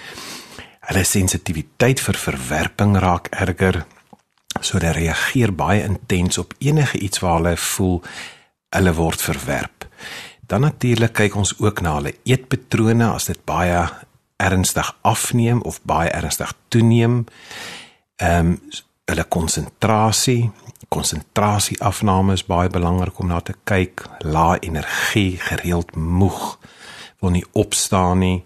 Hulle 0.90 1.04
sensitiwiteit 1.04 2.02
vir 2.04 2.20
verwerping 2.26 2.98
raak 3.00 3.32
erger. 3.32 3.86
So 4.60 4.76
hulle 4.76 4.92
reageer 4.92 5.54
baie 5.56 5.86
intens 5.88 6.36
op 6.38 6.52
enige 6.58 7.00
iets 7.00 7.24
waar 7.24 7.38
hulle 7.40 7.56
voel 7.56 8.02
hulle 8.76 8.94
word 9.00 9.24
verwerp. 9.30 9.88
Dan 10.44 10.60
natuurlik 10.60 11.16
kyk 11.16 11.40
ons 11.40 11.56
ook 11.56 11.80
na 11.80 11.96
hulle 12.02 12.12
eetpatrone 12.28 13.08
as 13.14 13.32
dit 13.32 13.40
baie 13.48 13.80
ernstig 14.38 14.92
afneem 15.02 15.61
of 15.66 15.80
baie 15.83 16.11
ernstig 16.11 16.54
toeneem. 16.68 17.25
Ehm 18.16 18.54
um, 18.54 18.61
hulle 19.09 19.25
konsentrasie, 19.25 20.50
konsentrasieafname 20.92 22.35
is 22.37 22.45
baie 22.45 22.68
belangrik 22.68 23.18
om 23.18 23.30
na 23.30 23.40
te 23.40 23.54
kyk. 23.64 24.04
Lae 24.21 24.59
energie, 24.61 25.38
gereeld 25.40 25.95
moeg, 25.97 26.59
wil 27.21 27.33
nie 27.38 27.45
opstaan 27.52 28.21
nie. 28.21 28.45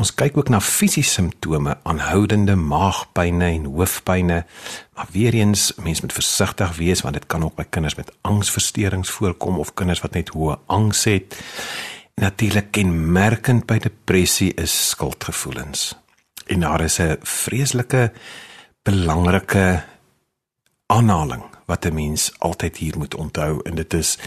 Ons 0.00 0.14
kyk 0.16 0.38
ook 0.40 0.48
na 0.48 0.60
fisiese 0.64 1.18
simptome, 1.18 1.74
aanhoudende 1.84 2.54
maagpynne 2.56 3.50
en 3.58 3.66
hoofpynne. 3.74 4.44
Maar 4.96 5.08
weer 5.12 5.34
eens, 5.34 5.72
mens 5.82 6.00
moet 6.00 6.12
versigtig 6.12 6.76
wees 6.76 7.02
want 7.04 7.14
dit 7.14 7.26
kan 7.26 7.44
ook 7.44 7.58
by 7.58 7.66
kinders 7.68 7.98
met 7.98 8.12
angsversteurings 8.20 9.10
voorkom 9.10 9.58
of 9.58 9.74
kinders 9.74 10.00
wat 10.00 10.16
net 10.16 10.32
hoë 10.32 10.56
angs 10.66 11.04
het. 11.04 11.36
Natuurlik 12.20 12.70
kenmerkend 12.70 13.66
by 13.66 13.78
depressie 13.78 14.52
is 14.54 14.88
skuldgevoelens. 14.88 15.94
En 16.46 16.60
daar 16.60 16.80
is 16.80 16.98
'n 17.00 17.16
vreeslike 17.22 18.12
belangrike 18.82 19.84
aanhaling 20.86 21.44
wat 21.66 21.84
'n 21.84 21.94
mens 21.94 22.32
altyd 22.38 22.76
hier 22.76 22.98
moet 22.98 23.14
onthou 23.14 23.60
en 23.62 23.74
dit 23.74 23.94
is 23.94 24.18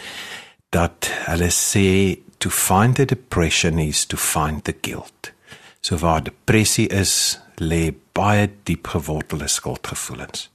dat 0.69 1.11
hulle 1.25 1.51
sê 1.51 2.17
to 2.37 2.49
find 2.49 2.95
the 2.95 3.05
depression 3.05 3.79
is 3.79 4.05
to 4.05 4.17
find 4.17 4.63
the 4.63 4.75
guilt. 4.81 5.31
So 5.79 5.97
waar 5.97 6.23
depressie 6.23 6.87
is, 6.87 7.39
lê 7.55 7.93
baie 8.11 8.49
diep 8.63 8.87
gewortelde 8.87 9.47
skuldgevoelens. 9.47 10.54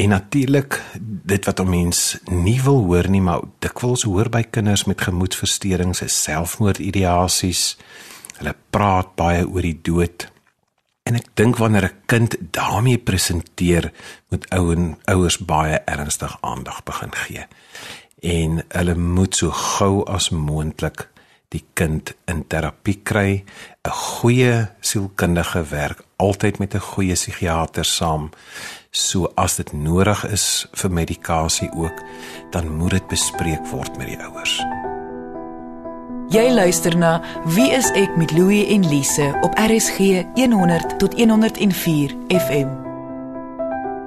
En 0.00 0.08
natuurlik 0.08 0.82
dit 1.00 1.44
wat 1.44 1.60
'n 1.60 1.68
mens 1.68 2.18
nie 2.24 2.62
wil 2.62 2.84
hoor 2.84 3.08
nie, 3.08 3.20
maar 3.20 3.40
dikwels 3.58 4.02
hoor 4.02 4.28
by 4.28 4.42
kinders 4.42 4.84
met 4.84 5.00
gemoedversteurings 5.00 6.00
is 6.00 6.22
selfmoordideasies. 6.22 7.76
Hulle 8.36 8.54
praat 8.70 9.14
baie 9.14 9.48
oor 9.48 9.60
die 9.62 9.78
dood. 9.82 10.32
En 11.02 11.14
ek 11.14 11.26
dink 11.34 11.56
wanneer 11.56 11.84
'n 11.84 12.00
kind 12.06 12.36
daarmee 12.50 12.98
presenteer, 12.98 13.92
moet 14.28 14.50
ouen 14.50 14.98
ouers 15.04 15.38
baie 15.38 15.78
ernstig 15.84 16.38
aandag 16.40 16.82
begin 16.82 17.14
gee. 17.14 17.46
En 18.20 18.64
hulle 18.68 18.94
moet 18.94 19.36
so 19.36 19.50
gou 19.50 20.04
as 20.04 20.30
moontlik 20.30 21.08
die 21.48 21.64
kind 21.72 22.14
in 22.24 22.46
terapie 22.46 23.00
kry. 23.02 23.44
'n 23.84 23.90
Goeie 23.90 24.68
sielkundige 24.80 25.62
werk 25.62 26.04
altyd 26.16 26.58
met 26.58 26.74
'n 26.74 26.78
goeie 26.78 27.14
psigiater 27.14 27.84
saam 27.84 28.30
So 28.90 29.30
as 29.38 29.54
dit 29.54 29.70
nodig 29.72 30.18
is 30.34 30.66
vir 30.74 30.90
medikasie 30.90 31.68
ook, 31.78 31.94
dan 32.50 32.72
moet 32.74 32.90
dit 32.90 33.06
bespreek 33.12 33.62
word 33.70 33.94
met 34.00 34.10
die 34.10 34.18
ouers. 34.18 34.56
Jy 36.34 36.48
luister 36.50 36.96
na 36.98 37.20
Wie 37.54 37.68
is 37.70 37.86
ek 37.94 38.16
met 38.18 38.34
Louie 38.34 38.66
en 38.74 38.88
Lise 38.90 39.28
op 39.46 39.54
RSG 39.54 40.26
100 40.34 40.98
tot 40.98 41.14
104 41.14 42.16
FM. 42.34 42.74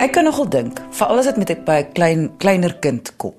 Ek 0.03 0.11
kan 0.19 0.27
nogal 0.27 0.51
dink, 0.51 0.83
veral 0.91 1.23
as 1.23 1.31
dit 1.31 1.39
met 1.39 1.51
'n 1.51 1.63
baie 1.63 1.87
klein 1.95 2.37
kleiner 2.37 2.75
kind 2.75 3.15
kom, 3.15 3.35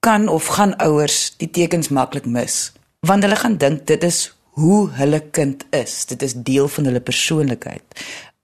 kan 0.00 0.28
of 0.28 0.52
gaan 0.52 0.76
ouers 0.76 1.32
die 1.38 1.50
tekens 1.50 1.88
maklik 1.88 2.26
mis, 2.26 2.72
want 3.00 3.22
hulle 3.22 3.36
gaan 3.36 3.56
dink 3.56 3.86
dit 3.86 4.04
is 4.04 4.34
hoe 4.58 4.90
hulle 4.90 5.20
kind 5.30 5.64
is. 5.70 6.04
Dit 6.06 6.22
is 6.22 6.34
deel 6.34 6.68
van 6.68 6.84
hulle 6.84 7.00
persoonlikheid 7.00 7.84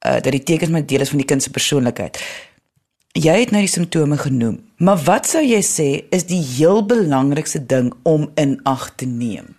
uh, 0.07 0.21
dat 0.21 0.33
die 0.33 0.43
tekens 0.43 0.71
met 0.71 0.89
deel 0.89 1.01
is 1.01 1.09
van 1.09 1.23
die 1.23 1.29
kind 1.29 1.43
se 1.43 1.51
persoonlikheid. 1.51 2.21
Jy 3.15 3.35
het 3.45 3.53
nou 3.55 3.61
die 3.63 3.71
simptome 3.71 4.19
genoem, 4.19 4.59
maar 4.83 4.99
wat 5.07 5.29
sou 5.31 5.43
jy 5.45 5.61
sê 5.63 5.89
is 6.15 6.27
die 6.27 6.43
heel 6.43 6.83
belangrikste 6.87 7.61
ding 7.67 7.93
om 8.03 8.27
in 8.35 8.59
ag 8.67 8.89
te 8.99 9.07
neem? 9.07 9.55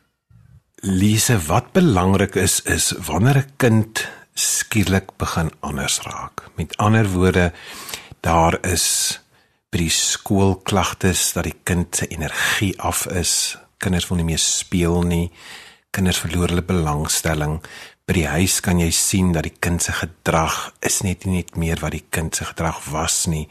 Lise, 0.84 1.38
wat 1.48 1.72
belangrik 1.74 2.36
is 2.36 2.60
is 2.68 2.92
wanneer 3.08 3.38
'n 3.38 3.52
kind 3.58 4.08
skielik 4.34 5.16
begin 5.18 5.52
anders 5.60 6.02
raak. 6.02 6.44
Met 6.56 6.78
ander 6.78 7.08
woorde, 7.10 7.54
daar 8.20 8.58
is 8.62 9.20
by 9.72 9.78
die 9.78 9.90
skoolklagtes 9.90 11.34
dat 11.34 11.44
die 11.44 11.60
kind 11.64 11.96
se 11.96 12.08
energie 12.08 12.74
af 12.80 13.06
is. 13.08 13.58
Kinders 13.78 14.08
wil 14.08 14.18
nie 14.18 14.26
meer 14.26 14.40
speel 14.40 15.02
nie. 15.02 15.32
Kinders 15.92 16.20
verloor 16.20 16.48
hulle 16.48 16.64
belangstelling 16.64 17.62
by 18.06 18.14
die 18.14 18.28
huis 18.30 18.60
kan 18.62 18.78
jy 18.78 18.92
sien 18.94 19.32
dat 19.34 19.48
die 19.48 19.58
kind 19.60 19.82
se 19.82 19.94
gedrag 19.98 20.74
is 20.86 21.02
net 21.02 21.26
nie 21.26 21.40
net 21.40 21.56
meer 21.58 21.82
wat 21.82 21.96
die 21.96 22.06
kind 22.14 22.38
se 22.38 22.46
gedrag 22.46 22.84
was 22.94 23.26
nie. 23.26 23.48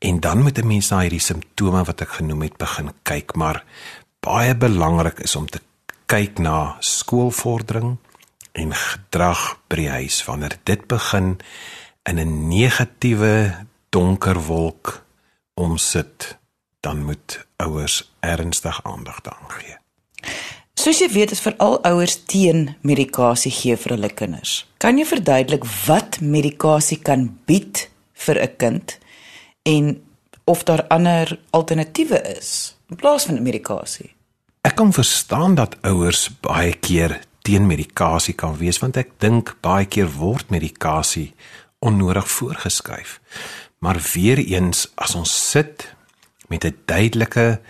En 0.00 0.20
dan 0.20 0.42
moet 0.42 0.58
'n 0.58 0.66
mens 0.66 0.90
na 0.90 1.00
hierdie 1.00 1.20
simptome 1.20 1.84
wat 1.84 2.00
ek 2.00 2.18
genoem 2.20 2.42
het 2.42 2.56
begin 2.56 2.92
kyk, 3.02 3.34
maar 3.36 3.64
baie 4.20 4.54
belangrik 4.54 5.20
is 5.20 5.36
om 5.36 5.46
te 5.46 5.60
kyk 6.06 6.38
na 6.38 6.76
skoolvordering 6.80 7.98
en 8.52 8.72
gedrag 8.72 9.58
by 9.68 9.76
die 9.76 9.90
huis 9.90 10.24
wanneer 10.24 10.56
dit 10.64 10.86
begin 10.86 11.38
in 12.08 12.18
'n 12.18 12.48
negatiewe 12.48 13.66
donker 13.90 14.38
wolk 14.46 15.04
omsit, 15.54 16.38
dan 16.80 17.04
moet 17.04 17.46
ouers 17.56 18.12
ernstig 18.20 18.80
aandag 18.84 19.20
daaraan 19.20 19.50
gee. 19.50 19.85
Soos 20.86 21.00
jy 21.02 21.08
weet, 21.10 21.32
is 21.34 21.40
veral 21.42 21.80
ouers 21.88 22.12
teen 22.30 22.68
medikasie 22.86 23.50
gee 23.50 23.74
vir 23.74 23.96
hulle 23.96 24.06
kinders. 24.14 24.60
Kan 24.78 25.00
jy 25.00 25.06
verduidelik 25.10 25.64
wat 25.88 26.20
medikasie 26.22 27.00
kan 27.02 27.24
bied 27.50 27.88
vir 28.14 28.38
'n 28.38 28.54
kind 28.56 28.98
en 29.66 29.98
of 30.46 30.62
daar 30.62 30.86
ander 30.86 31.40
alternatiewe 31.50 32.20
is 32.38 32.76
in 32.90 32.96
plaas 32.96 33.26
van 33.26 33.42
medikasie? 33.42 34.14
Ek 34.62 34.76
kan 34.76 34.92
verstaan 34.92 35.56
dat 35.56 35.74
ouers 35.82 36.30
baie 36.40 36.74
keer 36.78 37.20
teen 37.42 37.66
medikasie 37.66 38.34
kan 38.34 38.56
wees 38.56 38.78
want 38.78 38.96
ek 38.96 39.18
dink 39.18 39.56
baie 39.60 39.86
keer 39.86 40.06
word 40.06 40.50
medikasie 40.50 41.34
onnodig 41.80 42.30
voorgeskryf. 42.30 43.18
Maar 43.80 43.98
weer 44.14 44.38
eens 44.38 44.86
as 44.94 45.14
ons 45.14 45.50
sit 45.50 45.94
met 46.48 46.64
'n 46.64 46.78
duidelike 46.86 47.60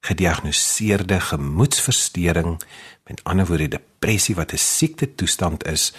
gediagnoseerde 0.00 1.20
gemoedsversteuring, 1.20 2.60
met 3.04 3.20
ander 3.24 3.46
woorde 3.46 3.68
depressie 3.68 4.34
wat 4.34 4.52
'n 4.52 4.58
siekte 4.58 5.14
toestand 5.14 5.66
is, 5.66 5.92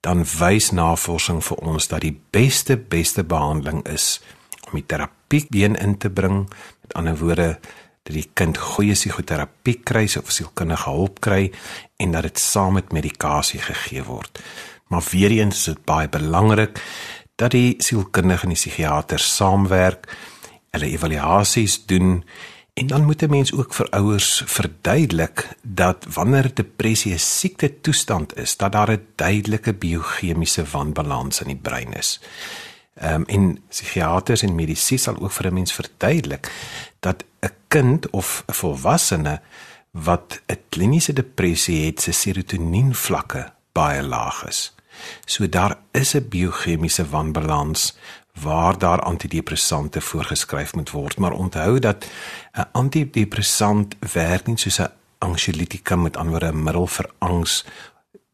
dan 0.00 0.24
wys 0.38 0.70
navorsing 0.70 1.44
vir 1.44 1.56
ons 1.56 1.88
dat 1.88 2.00
die 2.00 2.20
beste 2.30 2.76
beste 2.76 3.24
behandeling 3.24 3.84
is 3.88 4.20
om 4.66 4.72
die 4.72 4.86
terapie 4.86 5.46
been 5.50 5.76
in 5.76 5.98
te 5.98 6.10
bring, 6.10 6.48
met 6.80 6.94
ander 6.94 7.18
woorde 7.18 7.58
dat 8.02 8.14
die 8.14 8.30
kind 8.34 8.58
goeie 8.58 8.96
psigoterapie 8.98 9.78
kry 9.86 10.08
of 10.18 10.30
sielkundige 10.34 10.90
hulp 10.90 11.20
kry 11.20 11.52
en 12.02 12.14
dat 12.16 12.22
dit 12.22 12.38
saam 12.38 12.72
met 12.78 12.92
medikasie 12.92 13.60
gegee 13.62 14.02
word. 14.02 14.42
Maar 14.90 15.04
weer 15.10 15.30
eens 15.30 15.56
is 15.56 15.64
dit 15.64 15.84
baie 15.84 16.08
belangrik 16.08 16.82
dat 17.36 17.54
die 17.54 17.74
sielkundige 17.78 18.42
en 18.42 18.54
die 18.54 18.58
psigiater 18.58 19.22
saamwerk, 19.22 20.10
hulle 20.70 20.90
evaluasies 20.90 21.78
doen 21.86 22.24
En 22.72 22.86
dan 22.86 23.04
moet 23.04 23.22
'n 23.22 23.30
mens 23.30 23.52
ook 23.52 23.74
vir 23.74 23.88
ouers 23.90 24.42
verduidelik 24.44 25.48
dat 25.62 26.06
wanneer 26.08 26.54
depressie 26.54 27.12
'n 27.12 27.18
siekte 27.18 27.80
toestand 27.80 28.36
is, 28.36 28.56
dat 28.56 28.72
daar 28.72 28.90
'n 28.90 29.06
duidelike 29.14 29.74
biochemiese 29.74 30.64
wanbalans 30.64 31.40
in 31.40 31.46
die 31.46 31.62
brein 31.62 31.92
is. 31.92 32.20
Ehm 32.94 33.14
um, 33.14 33.24
en 33.24 33.64
psigiaters 33.68 34.42
en 34.42 34.54
medisy 34.54 34.96
sal 34.96 35.20
ook 35.20 35.32
vir 35.32 35.46
'n 35.46 35.54
mens 35.54 35.72
verduidelik 35.72 36.52
dat 37.00 37.24
'n 37.40 37.50
kind 37.68 38.10
of 38.10 38.44
'n 38.46 38.52
volwassene 38.52 39.40
wat 39.90 40.42
'n 40.46 40.58
kliniese 40.68 41.12
depressie 41.12 41.86
het, 41.86 42.00
se 42.00 42.12
serotonien 42.12 42.94
vlakke 42.94 43.52
baie 43.72 44.02
laag 44.02 44.46
is. 44.46 44.74
So 45.24 45.48
daar 45.48 45.78
is 45.90 46.14
'n 46.14 46.28
biochemiese 46.28 47.08
wanbalans 47.08 47.96
waar 48.40 48.78
daar 48.78 49.00
antidepressante 49.00 50.00
voorgeskryf 50.00 50.74
moet 50.74 50.90
word, 50.90 51.18
maar 51.18 51.32
onthou 51.32 51.78
dat 51.78 52.06
'n 52.52 52.68
antidepressant 52.72 53.96
werk 54.12 54.46
nie 54.46 54.58
soos 54.58 54.80
'n 54.80 54.92
anxiolytika 55.18 55.96
met 55.96 56.16
ander 56.16 56.44
'n 56.44 56.62
middel 56.62 56.86
vir 56.86 57.10
angs 57.18 57.64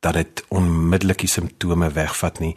dat 0.01 0.13
dit 0.13 0.45
onmiddellik 0.49 1.19
die 1.19 1.29
simptome 1.29 1.91
wegvat 1.93 2.39
nie. 2.39 2.57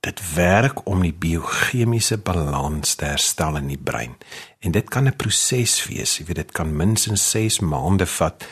Dit 0.00 0.34
werk 0.34 0.86
om 0.86 1.00
die 1.00 1.14
biochemiese 1.14 2.18
balans 2.18 2.94
te 2.94 3.04
herstel 3.04 3.56
in 3.56 3.66
die 3.66 3.78
brein. 3.78 4.16
En 4.58 4.70
dit 4.70 4.88
kan 4.88 5.06
'n 5.06 5.16
proses 5.16 5.86
wees. 5.86 6.18
Jy 6.18 6.24
weet 6.24 6.36
dit 6.36 6.52
kan 6.52 6.76
minstens 6.76 7.30
6 7.30 7.58
maande 7.58 8.06
vat 8.06 8.44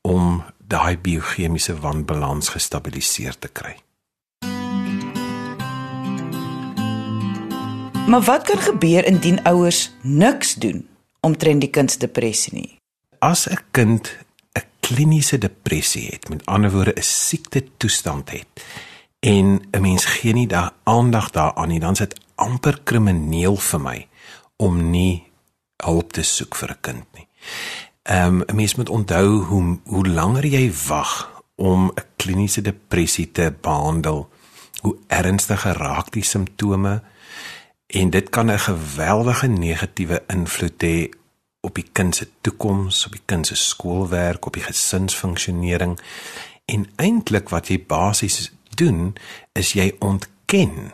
om 0.00 0.44
daai 0.58 0.98
biochemiese 0.98 1.80
wanbalans 1.80 2.48
gestabiliseer 2.48 3.38
te 3.38 3.48
kry. 3.48 3.76
Maar 8.06 8.20
wat 8.20 8.42
kan 8.42 8.58
gebeur 8.58 9.04
indien 9.04 9.42
ouers 9.42 9.92
niks 10.00 10.54
doen 10.54 10.88
omtrent 11.20 11.60
die 11.60 11.70
kind 11.70 11.90
se 11.90 11.98
depressie 11.98 12.52
nie? 12.52 12.78
As 13.18 13.48
'n 13.48 13.58
kind 13.70 14.18
'n 14.52 14.62
kliniese 14.80 15.38
depressie 15.38 16.08
het, 16.12 16.28
met 16.28 16.46
ander 16.46 16.70
woorde 16.70 16.92
'n 16.96 17.02
siekte 17.02 17.64
toestand 17.76 18.30
het 18.30 18.46
en 19.20 19.62
'n 19.70 19.80
mens 19.80 20.04
gee 20.04 20.32
nie 20.32 20.46
daar 20.46 20.72
aandag 20.82 21.30
daaraan 21.30 21.68
nie, 21.68 21.80
dan 21.80 21.92
is 21.92 21.98
dit 21.98 22.20
amper 22.34 22.80
krimineel 22.82 23.56
vir 23.56 23.80
my 23.80 24.08
om 24.56 24.90
nie 24.90 25.24
hulp 25.76 26.12
te 26.12 26.22
soek 26.22 26.54
vir 26.54 26.70
'n 26.70 26.80
kind 26.80 27.04
nie. 27.14 27.28
Ehm 28.02 28.40
um, 28.40 28.56
mens 28.56 28.74
moet 28.74 28.88
onthou 28.88 29.42
hoe 29.42 29.78
hoe 29.84 30.06
langer 30.06 30.46
jy 30.46 30.72
wag 30.88 31.42
om 31.54 31.92
'n 31.94 32.02
kliniese 32.16 32.60
depressie 32.60 33.32
te 33.32 33.54
behandel, 33.60 34.28
hoe 34.80 34.96
ernstiger 35.06 35.76
raak 35.76 36.12
die 36.12 36.24
simptome 36.24 37.02
en 37.86 38.10
dit 38.10 38.30
kan 38.30 38.50
'n 38.50 38.58
geweldige 38.58 39.46
negatiewe 39.46 40.22
invloed 40.26 40.82
hê 40.82 41.08
op 41.60 41.74
die 41.74 41.88
kind 41.92 42.16
se 42.16 42.28
toekoms, 42.40 43.06
op 43.06 43.12
die 43.12 43.24
kind 43.24 43.46
se 43.46 43.54
skoolwerk, 43.54 44.46
op 44.46 44.52
die 44.52 44.62
gesinsfunksionering. 44.62 46.00
En 46.64 46.86
eintlik 46.96 47.48
wat 47.48 47.68
jy 47.68 47.84
basies 47.86 48.52
doen, 48.74 49.14
is 49.52 49.72
jy 49.72 49.94
ontken 49.98 50.92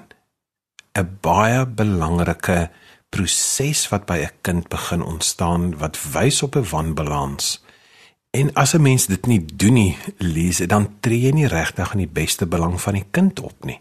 'n 0.92 1.18
baie 1.20 1.66
belangrike 1.66 2.70
proses 3.10 3.88
wat 3.88 4.06
by 4.06 4.18
'n 4.18 4.36
kind 4.40 4.68
begin 4.68 5.02
ontstaan 5.02 5.78
wat 5.78 5.98
wys 6.12 6.42
op 6.42 6.56
'n 6.56 6.68
wanbalans. 6.70 7.62
En 8.30 8.52
as 8.52 8.74
'n 8.74 8.82
mens 8.82 9.06
dit 9.06 9.26
nie 9.26 9.44
doen 9.44 9.72
nie, 9.72 9.96
Lise, 10.18 10.66
dan 10.66 11.00
tree 11.00 11.20
jy 11.20 11.30
nie 11.30 11.46
regtig 11.46 11.92
in 11.92 11.98
die 11.98 12.14
beste 12.22 12.46
belang 12.46 12.80
van 12.80 12.94
die 12.94 13.06
kind 13.10 13.40
op 13.40 13.64
nie. 13.64 13.80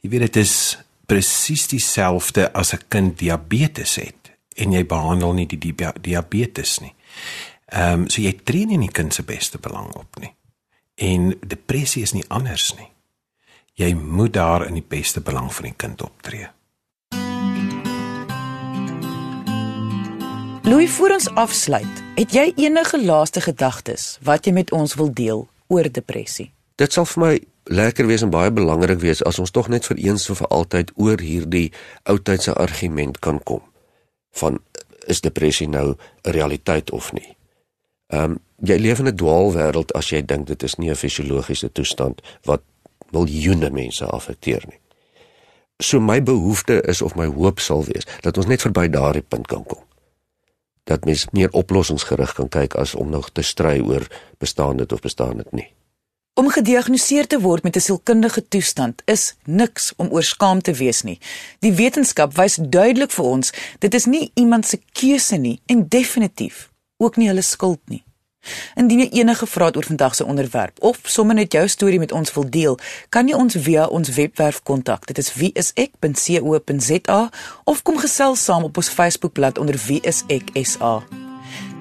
Jy 0.00 0.10
weet 0.10 0.20
dit 0.20 0.36
is 0.36 0.78
presies 1.06 1.66
dieselfde 1.68 2.52
as 2.52 2.72
'n 2.72 2.82
kind 2.88 3.18
diabetes 3.18 3.94
het 3.94 4.32
en 4.56 4.72
jy 4.72 4.86
behandel 4.86 5.32
nie 5.32 5.46
die 5.46 5.74
diabetes 6.00 6.78
nie. 6.80 6.94
Ehm 7.66 7.92
um, 7.92 8.08
so 8.08 8.22
jy 8.22 8.32
tree 8.44 8.66
nie 8.66 8.74
in 8.74 8.86
die 8.86 8.92
kind 8.92 9.14
se 9.14 9.22
beste 9.22 9.58
belang 9.58 9.94
op 9.94 10.18
nie. 10.20 10.34
En 10.94 11.34
depressie 11.46 12.02
is 12.02 12.12
nie 12.12 12.24
anders 12.28 12.74
nie. 12.74 12.88
Jy 13.74 13.94
moet 13.94 14.32
daar 14.32 14.66
in 14.66 14.74
die 14.74 14.86
beste 14.88 15.20
belang 15.20 15.52
van 15.54 15.64
die 15.64 15.74
kind 15.76 16.02
optree. 16.02 16.48
Louis, 20.62 20.90
voor 20.90 21.10
ons 21.10 21.28
afsluit, 21.34 22.02
het 22.14 22.32
jy 22.32 22.52
enige 22.56 23.04
laaste 23.04 23.40
gedagtes 23.40 24.18
wat 24.22 24.46
jy 24.46 24.52
met 24.52 24.72
ons 24.72 24.94
wil 24.94 25.12
deel 25.12 25.48
oor 25.68 25.90
depressie? 25.92 26.48
Dit 26.74 26.92
sal 26.92 27.06
vir 27.06 27.22
my 27.22 27.34
lekker 27.66 28.06
wees 28.06 28.22
en 28.22 28.30
baie 28.30 28.50
belangrik 28.50 29.00
wees 29.02 29.22
as 29.26 29.38
ons 29.42 29.50
tog 29.50 29.68
net 29.68 29.86
vir 29.86 29.98
eens 30.08 30.30
of 30.30 30.38
vir 30.38 30.50
altyd 30.54 30.92
oor 30.94 31.20
hierdie 31.20 31.72
oudtydse 32.04 32.54
argument 32.54 33.18
kan 33.18 33.40
kom 33.42 33.62
van 34.40 34.60
is 35.06 35.20
depressie 35.20 35.68
nou 35.68 35.94
'n 35.94 36.30
realiteit 36.30 36.90
of 36.90 37.12
nie. 37.12 37.36
Ehm 38.12 38.22
um, 38.22 38.38
jy 38.62 38.76
leef 38.78 38.98
in 38.98 39.08
'n 39.08 39.16
dwaalwêreld 39.16 39.92
as 39.92 40.10
jy 40.10 40.22
dink 40.22 40.46
dit 40.46 40.62
is 40.62 40.76
nie 40.76 40.90
'n 40.90 40.96
fisiologiese 40.96 41.72
toestand 41.72 42.22
wat 42.44 42.62
miljoene 43.10 43.70
mense 43.70 44.04
affekteer 44.04 44.62
nie. 44.68 44.80
So 45.78 46.00
my 46.00 46.22
behoefte 46.22 46.82
is 46.82 47.02
of 47.02 47.14
my 47.14 47.26
hoop 47.26 47.58
sal 47.58 47.84
wees 47.84 48.06
dat 48.20 48.36
ons 48.36 48.46
net 48.46 48.62
verby 48.62 48.88
daardie 48.88 49.26
punt 49.28 49.46
kan 49.46 49.64
kom 49.64 49.86
dat 50.86 51.04
mens 51.04 51.26
meer 51.34 51.50
oplossingsgerig 51.50 52.32
kan 52.32 52.48
kyk 52.48 52.74
as 52.74 52.94
om 52.94 53.10
nog 53.10 53.30
te 53.34 53.42
stry 53.42 53.80
oor 53.82 54.06
bestaan 54.38 54.76
dit 54.76 54.92
of 54.92 55.00
bestaan 55.00 55.36
dit 55.36 55.52
nie. 55.52 55.66
Om 56.36 56.50
gediagnoseer 56.50 57.26
te 57.26 57.40
word 57.40 57.62
met 57.62 57.76
'n 57.76 57.80
sielkundige 57.80 58.48
toestand 58.48 59.02
is 59.04 59.34
niks 59.44 59.92
om 59.96 60.08
oor 60.10 60.22
skaam 60.22 60.62
te 60.62 60.72
wees 60.72 61.02
nie. 61.02 61.18
Die 61.58 61.72
wetenskap 61.72 62.36
wys 62.36 62.58
duidelik 62.60 63.10
vir 63.10 63.24
ons 63.24 63.52
dit 63.78 63.94
is 63.94 64.04
nie 64.04 64.30
iemand 64.34 64.66
se 64.66 64.80
keuse 64.92 65.36
nie 65.36 65.60
en 65.66 65.88
definitief 65.88 66.70
ook 66.96 67.16
nie 67.16 67.26
hulle 67.26 67.42
skuld 67.42 67.80
nie. 67.84 68.04
Indien 68.74 68.98
jy 68.98 69.08
enige 69.10 69.46
vrae 69.46 69.66
het 69.66 69.76
oor 69.76 69.84
vandag 69.84 70.14
se 70.14 70.24
onderwerp 70.24 70.82
of 70.82 70.98
sommer 71.02 71.34
net 71.34 71.52
jou 71.52 71.68
storie 71.68 71.98
met 71.98 72.12
ons 72.12 72.32
wil 72.32 72.50
deel, 72.50 72.78
kan 73.08 73.28
jy 73.28 73.34
ons 73.34 73.54
via 73.54 73.86
ons 73.86 74.08
webwerf 74.08 74.62
kontak. 74.62 75.06
Dit 75.06 75.18
is 75.18 75.34
wieisek.co.za 75.34 77.30
of 77.64 77.82
kom 77.82 77.98
gesels 77.98 78.44
saam 78.44 78.62
op 78.62 78.76
ons 78.76 78.88
Facebookblad 78.88 79.58
onder 79.58 79.80
wieiseksa. 79.86 81.25